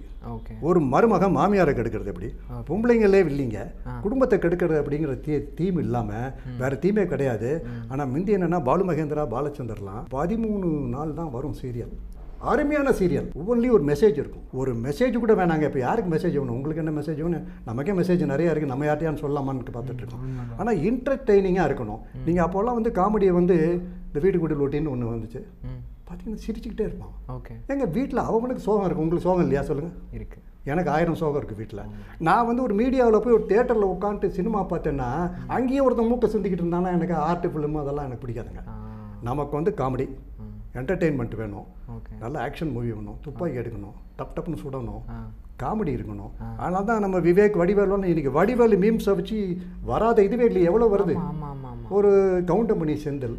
[0.68, 2.30] ஒரு மருமக மாமியாரை கெடுக்கிறது எப்படி?
[2.70, 3.60] பொம்பளைங்களே இல்லைங்க
[4.06, 7.52] குடும்பத்தை கெடுக்கிறது அப்படிங்கிற தீ தீம் இல்லாமல் வேற தீமே கிடையாது.
[7.90, 11.94] ஆனால் முந்தி என்னன்னா பாலு மகேந்திரா பாலச்சந்தர்லாம் பதிமூணு நாள் தான் வரும் சீரியல்.
[12.52, 14.44] அருமையான சீரியல் ஒவ்வொன்றிலையும் ஒரு மெசேஜ் இருக்கும்.
[14.60, 15.62] ஒரு மெசேஜ் கூட வேணாங்க.
[15.62, 16.56] இப்போ யாருக்கு மெசேஜ் வேணும்?
[16.56, 17.46] உங்களுக்கு என்ன மெசேஜ் வேணும்?
[17.68, 20.24] நமக்கே மெசேஜ் நிறைய இருக்குது நம்ம யார்ட்டையான்னு சொல்லலாமான்னு பார்த்துட்டு இருக்கோம்.
[20.58, 22.00] ஆனால் இன்டர்டெய்னிங்காக இருக்கணும்.
[22.26, 23.56] நீங்கள் அப்போல்லாம் வந்து காமெடியை வந்து
[24.08, 25.42] இந்த வீட்டு கூட்டி லோட்டின்னு ஒன்று வந்துச்சு.
[26.08, 27.14] பார்த்தீங்கன்னா சிரிச்சுக்கிட்டே இருப்பான்.
[27.36, 27.54] ஓகே.
[27.72, 29.62] எங்கள் வீட்டில் அவனுக்கு சோகம் இருக்கும் உங்களுக்கு சோகம் இல்லையா?
[29.68, 30.38] சொல்லுங்கள் இருக்கு.
[30.72, 31.80] எனக்கு ஆயிரம் சோகம் இருக்குது வீட்டில்
[32.26, 35.08] நான் வந்து ஒரு மீடியாவில் போய் ஒரு தேட்டரில் உட்காந்துட்டு சினிமா பார்த்தேன்னா
[35.56, 36.92] அங்கேயே ஒருத்தன் மூக்கை சிந்திக்கிட்டு இருந்தானா?
[36.98, 38.62] எனக்கு ஆர்ட் ஃபிலிம் அதெல்லாம் எனக்கு பிடிக்காதுங்க.
[39.28, 40.06] நமக்கு வந்து காமெடி
[40.80, 41.66] என்டர்டெயின்மெண்ட் வேணும்.
[42.22, 43.18] நல்ல ஆக்ஷன் மூவி வேணும்.
[43.24, 43.96] துப்பாக்கி எடுக்கணும்.
[44.18, 45.02] டப் டப்னு சுடணும்.
[45.62, 46.30] காமெடி இருக்கணும்.
[46.62, 49.36] அதனால தான் நம்ம விவேக் வடிவேலுன்னு இன்னைக்கு வடிவேலு மீம்ஸை வச்சு
[49.90, 51.14] வராத இதுவே இல்லையே எவ்வளோ வருது?
[51.96, 52.10] ஒரு
[52.50, 53.36] கவுண்டமணி செந்தில்.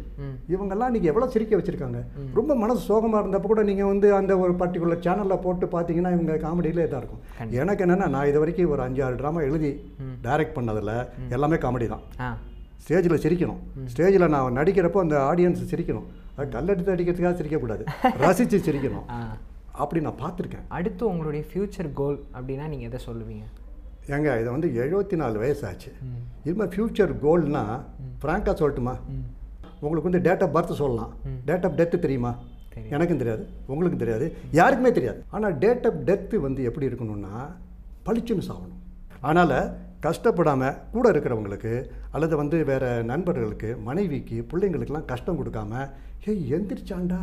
[0.54, 2.00] இவங்கெல்லாம் நீங்கள் எவ்வளோ சிரிக்க வச்சுருக்காங்க.
[2.38, 6.88] ரொம்ப மனசு சோகமாக இருந்தப்போ கூட நீங்கள் வந்து அந்த ஒரு பர்டிகுலர் சேனலில் போட்டு பார்த்தீங்கன்னா இவங்க காமெடியிலே
[6.92, 7.22] தான் இருக்கும்.
[7.60, 9.72] எனக்கு என்னென்னா நான் இது வரைக்கும் ஒரு அஞ்சு ஆறு ட்ராமா எழுதி
[10.26, 10.94] டைரக்ட் பண்ணதில்
[11.36, 12.04] எல்லாமே காமெடி தான்.
[12.84, 13.60] ஸ்டேஜில் சிரிக்கணும்.
[13.92, 16.08] ஸ்டேஜில் நான் நடிக்கிறப்போ அந்த ஆடியன்ஸ் சிரிக்கணும்.
[16.44, 17.84] கல்லெடுத்து அடிக்கிறதுக்காக சிரிக்கக்கூடாது.
[18.18, 19.06] ரசித்து சிரிக்கணும்.
[19.72, 20.66] அப்படி நான் பார்த்துருக்கேன்.
[20.68, 23.44] அடுத்து உங்களுடைய ஃப்யூச்சர் கோல் அப்படின்னா நீங்கள் எதை சொல்லுவீங்க?
[24.06, 25.90] ஏங்க இது வந்து எழுபத்தி நாலு வயசாச்சு
[26.44, 27.80] இனிமேல் ஃப்யூச்சர் கோல்னா
[28.22, 28.94] ஃப்ராங்காக சொல்லட்டுமா?
[29.80, 31.12] உங்களுக்கு வந்து டேட் ஆஃப் பர்த் சொல்லலாம்.
[31.44, 32.34] டேட் ஆஃப் டெத்து தெரியுமா?
[32.68, 32.92] தெரியும்.
[32.92, 35.24] எனக்கும் தெரியாது உங்களுக்கும் தெரியாது யாருக்குமே தெரியாது.
[35.30, 37.34] ஆனால் டேட் ஆஃப் டெத்து வந்து எப்படி இருக்கணும்னா
[38.06, 38.82] பளிச்சுன்னு சாகணும்.
[39.20, 45.90] அதனால் கஷ்டப்படாமல் கூட இருக்கிறவங்களுக்கு அல்லது வந்து வேறு நண்பர்களுக்கு மனைவிக்கு பிள்ளைங்களுக்கெல்லாம் கஷ்டம் கொடுக்காம
[46.24, 47.18] ஏய் எந்திரிச்சாண்டா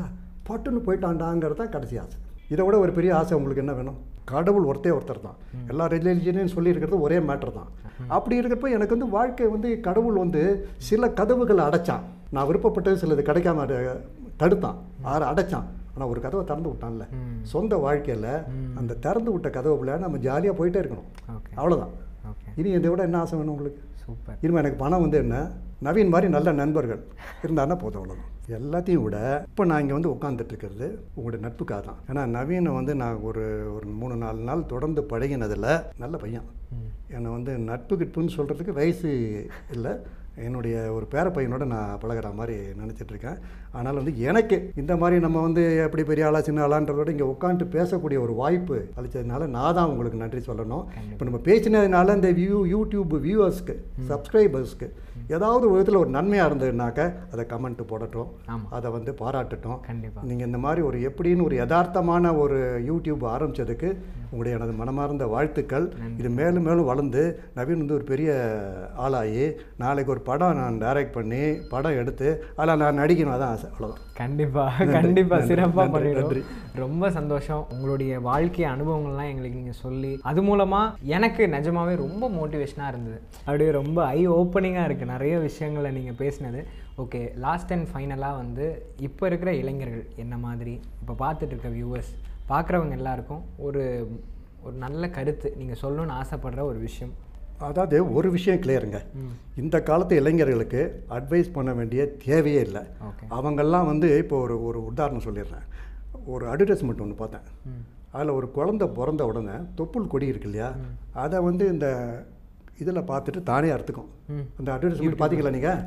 [0.49, 2.17] பட்டுன்னு போயிட்டாண்டாங்கிறது தான் கடைசி ஆசை.
[2.49, 3.97] இதை விட ஒரு பெரிய ஆசை உங்களுக்கு என்ன வேணும்?
[4.23, 5.35] கடவுள் ஒருத்தே ஒருத்தர் தான்.
[5.67, 7.67] எல்லா ரிலிஜனையும் சொல்லியிருக்கிறது ஒரே மேட்டர் தான்.
[8.07, 11.99] அப்படி இருக்கிறப்ப எனக்கு வந்து வாழ்க்கை வந்து கடவுள் வந்து சில கதவுகளை அடைச்சான்.
[12.29, 14.01] நான் விருப்பப்பட்டது சிலது கிடைக்காம அட-
[14.39, 14.75] தடுத்தான்.
[15.01, 15.63] ஆறு அடைச்சான்.
[15.95, 17.07] ஆனால் ஒரு கதவை திறந்து விட்டான்ல.
[17.41, 18.37] சொந்த வாழ்க்கையில்
[18.75, 21.31] அந்த திறந்து விட்ட கதவுக்குள்ள நம்ம ஜாலியாக போயிட்டே இருக்கணும்.
[21.57, 21.89] அவ்வளோதான்
[22.55, 23.83] இனி இதை விட என்ன ஆசை வேணும் உங்களுக்கு?
[24.05, 25.47] சூப்பர் இனிமேல் எனக்கு பணம் வந்து என்ன?
[25.83, 27.03] நவீன் மாதிரி நல்ல நண்பர்கள்.
[27.47, 29.17] இருந்தாருன்னா போதும் அவ்வளோதான் எல்லாத்தையும் விட
[29.49, 31.99] இப்போ நான் இங்கே வந்து உட்காந்துட்டு இருக்கிறது உங்களுடைய நட்புக்காக தான்.
[32.09, 33.43] ஏன்னா நவீனை வந்து நான் ஒரு
[33.75, 35.69] ஒரு மூணு நாலு நாள் தொடர்ந்து பழகினதில்
[36.03, 36.49] நல்ல பையன்.
[37.17, 39.11] என்னை வந்து நட்பு கிட்புன்னு சொல்கிறதுக்கு வயசு
[39.75, 39.93] இல்லை.
[40.45, 43.41] என்னுடைய ஒரு பேர பையனோட நான் பழகுற மாதிரி நினச்சிட்டு இருக்கேன்
[43.77, 47.75] ஆனால் வந்து எனக்கு இந்த மாதிரி நம்ம வந்து எப்படி பெரிய ஆளா சின்ன ஆளான்றத விட இங்கே உட்காந்துட்டு
[47.75, 50.85] பேசக்கூடிய ஒரு வாய்ப்பு அளித்ததுனால நான் தான் உங்களுக்கு நன்றி சொல்லணும்.
[51.11, 53.75] இப்போ நம்ம பேசினதுனால இந்த வியூ யூடியூப் வியூவர்ஸ்க்கு
[54.11, 54.89] சப்ஸ்கிரைபர்ஸ்க்கு
[55.33, 56.99] ஏதாவது ஒரு விதத்தில் ஒரு நன்மையாக இருந்ததுனாக்க
[57.33, 58.29] அதை கமெண்ட் போடட்டும்.
[58.77, 59.79] அதை வந்து பாராட்டட்டும்.
[59.89, 63.89] கண்டிப்பாக நீங்கள் இந்த மாதிரி ஒரு எப்படின்னு ஒரு யதார்த்தமான ஒரு யூடியூப் ஆரம்பிச்சதுக்கு
[64.31, 65.87] உங்களுடைய எனது மனமார்ந்த வாழ்த்துக்கள்.
[66.19, 67.23] இது மேலும் மேலும் வளர்ந்து
[67.57, 68.31] நவீன் வந்து ஒரு பெரிய
[69.05, 69.45] ஆளாகி
[69.83, 71.41] நாளைக்கு ஒரு படம் நான் டைரக்ட் பண்ணி
[71.73, 73.35] படம் எடுத்து அதில் நான் நடிக்கணும்.
[73.35, 73.69] அதான் ஆசை.
[73.71, 76.41] அவ்வளோதான் கண்டிப்பா நன்றி, கண்டிப்பா நன்றி, சிறப்பா நன்றி, பண்ணிடுவோம் நன்றி.
[76.81, 77.63] ரொம்ப சந்தோஷம்.
[77.73, 80.81] உங்களுடைய வாழ்க்கை அனுபவங்கள்லாம் எங்களுக்கு நீங்க சொல்லி அது மூலமா
[81.15, 83.17] எனக்கு நிஜமாவே ரொம்ப மோட்டிவேஷனா இருந்தது.
[83.45, 85.05] அப்படியே ரொம்ப ஐ ஓப்பனிங்கா இருக்கு.
[85.13, 86.61] நிறைய விஷயங்களை நீங்க பேசினது.
[87.03, 88.67] ஓகே லாஸ்ட் அண்ட் ஃபைனலாக வந்து
[89.07, 90.75] இப்போ இருக்கிற இளைஞர்கள் என்ன மாதிரி?
[91.01, 92.13] இப்போ பார்த்துட்டு இருக்க வியூவர்ஸ்
[92.51, 93.83] பார்க்குறவங்க எல்லாருக்கும் ஒரு
[94.65, 97.13] ஒரு நல்ல கருத்து நீங்கள் சொல்லணும்னு ஆசைப்படுற ஒரு விஷயம்.
[97.69, 98.99] அதாவது ஒரு விஷயம் கிளியருங்க
[99.61, 100.81] இந்த காலத்து இளைஞர்களுக்கு
[101.17, 102.83] அட்வைஸ் பண்ண வேண்டிய தேவையே இல்லை.
[103.37, 105.65] அவங்கெல்லாம் வந்து இப்போ ஒரு ஒரு உதாரணம் சொல்லிடுறேன்.
[106.33, 107.47] ஒரு அட்வர்டைஸ்மெண்ட் ஒன்று பார்த்தேன்.
[108.15, 110.69] அதில் ஒரு குழந்தை பிறந்த உடனே தொப்புள் கொடி இருக்கு இல்லையா?
[111.23, 111.87] அதை வந்து இந்த
[112.81, 114.11] இதில் பார்த்துட்டு தானே அறுத்துக்கும்.
[114.59, 115.81] அந்த அட்வர்டைஸ்மெண்ட் பார்த்தீங்களா நீங்கள்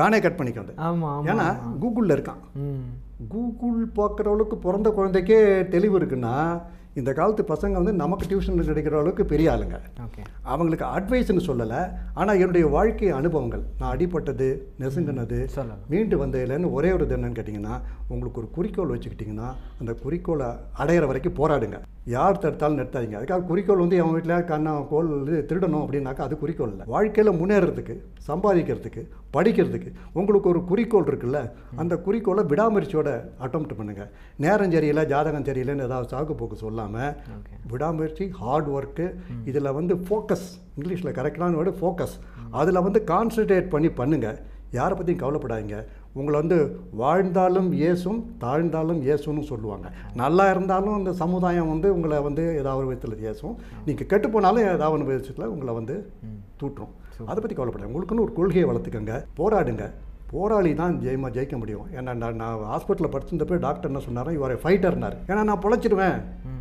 [0.00, 0.40] தானே கட்
[0.88, 1.46] ஆமாம் ஏன்னா
[1.82, 2.42] கூகுளில் இருக்கான்.
[3.32, 5.40] கூகுள் பார்க்குற அளவுக்கு பிறந்த குழந்தைக்கே
[5.74, 6.36] தெளிவு இருக்குன்னா
[7.00, 9.76] இந்த காலத்து பசங்க வந்து நமக்கு டியூஷன் கிடைக்கிற அளவுக்கு பெரிய ஆளுங்க.
[10.52, 11.80] அவங்களுக்கு அட்வைஸ்னு சொல்லலை.
[12.20, 13.62] ஆனால் என்னுடைய வாழ்க்கை அனுபவங்கள்.
[13.80, 14.48] நான் அடிபட்டது
[14.82, 17.76] நெசுங்கினது சொல்லலாம் மீண்டு வந்ததுலன்னு ஒரே ஒரு இது என்னன்னு கேட்டிங்கன்னா
[18.12, 19.48] உங்களுக்கு ஒரு குறிக்கோள் வச்சுக்கிட்டிங்கன்னா
[19.80, 20.50] அந்த குறிக்கோளை
[20.82, 21.78] அடையிற வரைக்கும் போராடுங்க.
[22.14, 23.16] யார் தடுத்தாலும் நிறுத்தாதீங்க.
[23.18, 26.86] அதுக்காக குறிக்கோள் வந்து அவன் வீட்டில் கண்ணா கோல் இது திருடணும் அப்படின்னாக்கா அது குறிக்கோள் இல்லை.
[26.94, 27.94] வாழ்க்கையில் முன்னேறதுக்கு
[28.28, 29.02] சம்பாதிக்கிறதுக்கு
[29.36, 31.40] படிக்கிறதுக்கு உங்களுக்கு ஒரு குறிக்கோள் இருக்குல்ல
[31.82, 33.10] அந்த குறிக்கோளை விடாமுயற்சியோட
[33.46, 34.10] அட்டம்ப்ட் பண்ணுங்கள்
[34.44, 36.80] நேரம் சரியில்லை ஜாதகம் சரியில்லைன்னு ஏதாவது சாக்கு போக்கு சொல்லாமல்
[37.36, 39.06] ஓகே விடாமுயற்சி ஹார்ட் ஒர்க்கு
[39.50, 42.16] இதில் வந்து ஃபோக்கஸ் இங்கிலீஷில் கரெக்டான வேர்டு ஃபோக்கஸ்
[42.60, 44.40] அதில் வந்து கான்சன்ட்ரேட் பண்ணி பண்ணுங்கள்
[44.78, 45.78] யாரை பற்றியும் கவலைப்படாதீங்க.
[46.18, 46.58] உங்களை வந்து
[47.00, 49.86] வாழ்ந்தாலும் ஏசும் தாழ்ந்தாலும் ஏசும்னு சொல்லுவாங்க.
[50.14, 54.96] நல்லா இருந்தாலும் இந்த சமுதாயம் வந்து உங்களை வந்து ஏதாவது ஒரு விதத்தில் ஏசும் நீங்கள் கெட்டு போனாலும் ஏதாவது
[54.98, 55.96] ஒரு விதத்தில் உங்களை வந்து
[56.62, 56.92] தூற்றும்.
[57.26, 59.16] அதை பற்றி கவலைப்படாது உங்களுக்குன்னு ஒரு கொள்கையை வளர்த்துக்கங்க.
[59.40, 59.86] போராடுங்க.
[60.34, 61.86] போராளி தான் ஜெயமா ஜெயிக்க முடியும்.
[61.98, 66.18] ஏன்னா நான் நான் ஹாஸ்பிட்டலில் படிச்சிருந்தப்போ டாக்டர் என்ன சொன்னாரோ இவரை ஃபைட்டர்னார் ஏன்னா நான் பொழைச்சிடுவேன்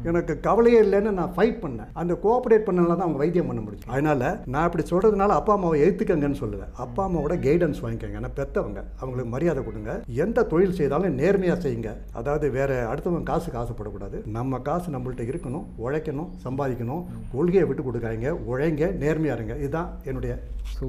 [0.10, 1.90] எனக்கு கவலையே இல்லைன்னு நான் ஃபைட் பண்ணேன்.
[2.02, 6.40] அந்த கோஆப்ரேட் பண்ணனால தான் அவங்க வைத்தியம் பண்ண முடியும் அதனால நான் இப்படி சொல்கிறதுனால அப்பா அம்மாவை எழுத்துக்கங்கன்னு
[6.42, 8.20] சொல்லலை அப்பா அம்மாவோட கைடன்ஸ் வாங்கிக்கோங்க.
[8.22, 9.94] ஏன்னா பெற்றவங்க அவங்களுக்கு மரியாதை கொடுங்க.
[10.24, 11.92] எந்த தொழில் செய்தாலும் நேர்மையாக செய்யுங்க.
[12.22, 14.20] அதாவது வேற அடுத்தவங்க காசுக்கு ஆசைப்படக்கூடாது.
[14.38, 17.06] நம்ம காசு நம்மள்ட்ட இருக்கணும் உழைக்கணும் சம்பாதிக்கணும்.
[17.36, 18.32] கொள்கையை விட்டு கொடுக்காதீங்க.
[18.52, 19.58] உழைங்க நேர்மையாக இருங்க.
[19.66, 20.36] இதுதான் என்னுடைய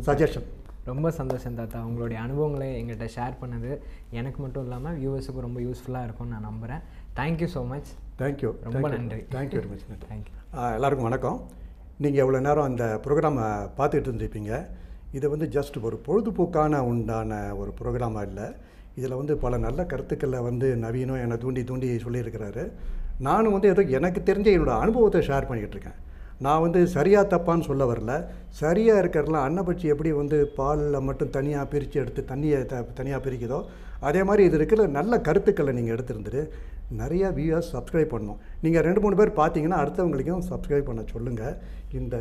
[0.09, 0.49] சஜஷன்
[0.90, 1.81] ரொம்ப சந்தோஷம் தாத்தா.
[1.88, 3.71] உங்களுடைய அனுபவங்களை எங்கள்கிட்ட ஷேர் பண்ணது
[4.21, 6.83] எனக்கு மட்டும் இல்லாமல் வியூவர்ஸுக்கு ரொம்ப யூஸ்ஃபுல்லாக இருக்கும்னு நான் நம்புகிறேன்
[7.18, 7.90] தேங்க்யூ ஸோ மச்
[8.23, 9.21] தேங்க்யூ ரொம்ப நன்றி.
[9.35, 10.35] தேங்க்யூ வெரி மச் தேங்க்யூ
[10.77, 11.38] எல்லாருக்கும் வணக்கம்.
[12.05, 13.47] நீங்கள் எவ்வளோ நேரம் அந்த ப்ரோக்ராமை
[13.79, 14.53] பார்த்துட்டு இருந்திருப்பீங்க.
[15.18, 18.47] இது வந்து ஜஸ்ட் ஒரு பொழுதுபோக்கான உண்டான ஒரு ப்ரோக்ராமாக இல்லை.
[18.99, 22.64] இதில் வந்து பல நல்ல கருத்துக்களை வந்து நவீனம் என்னை தூண்டி தூண்டி சொல்லியிருக்கிறாரு.
[23.29, 26.01] நானும் வந்து ஏதோ எனக்கு தெரிஞ்ச என்னோட அனுபவத்தை ஷேர் பண்ணிக்கிட்டு இருக்கேன்.
[26.44, 28.12] நான் வந்து சரியாக தப்பான்னு சொல்ல வரல.
[28.61, 33.59] சரியாக இருக்கிறதுலாம் அன்னப்பட்சி எப்படி வந்து பாலில் மட்டும் தனியாக பிரித்து எடுத்து தண்ணியை த தனியாக பிரிக்குதோ
[34.09, 36.42] அதே மாதிரி இது இருக்கிற நல்ல கருத்துக்களை நீங்கள் எடுத்திருந்துட்டு
[37.00, 38.40] நிறையா வியூவர்ஸ் சப்ஸ்கிரைப் பண்ணணும்.
[38.64, 41.55] நீங்கள் ரெண்டு மூணு பேர் பார்த்தீங்கன்னா அடுத்தவங்களுக்கும் சப்ஸ்கிரைப் பண்ண சொல்லுங்கள்
[42.00, 42.16] இந்த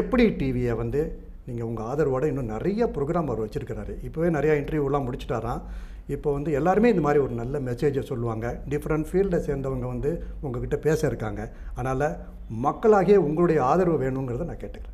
[0.00, 1.02] எப்படி டிவியை வந்து
[1.46, 3.94] நீங்கள் உங்கள் ஆதரவோடு இன்னும் நிறைய ப்ரோக்ராம் அவர் வச்சுருக்கிறாரு.
[4.08, 5.62] இப்போவே நிறையா இன்டர்வியூலாம் முடிச்சிட்டாராம்.
[6.06, 8.46] இப்போ வந்து எல்லாருமே இந்த மாதிரி ஒரு நல்ல மெசேஜை சொல்லுவாங்க.
[8.68, 11.52] டிஃப்ரெண்ட் ஃபீல்டை சேர்ந்தவங்க வந்து உங்ககிட்ட பேச இருக்காங்க.
[11.74, 12.16] அதனால்
[12.48, 14.93] மக்களாகிய உங்களுடைய ஆதரவு வேணுங்கிறத நான் கேட்டுக்கிறேன்.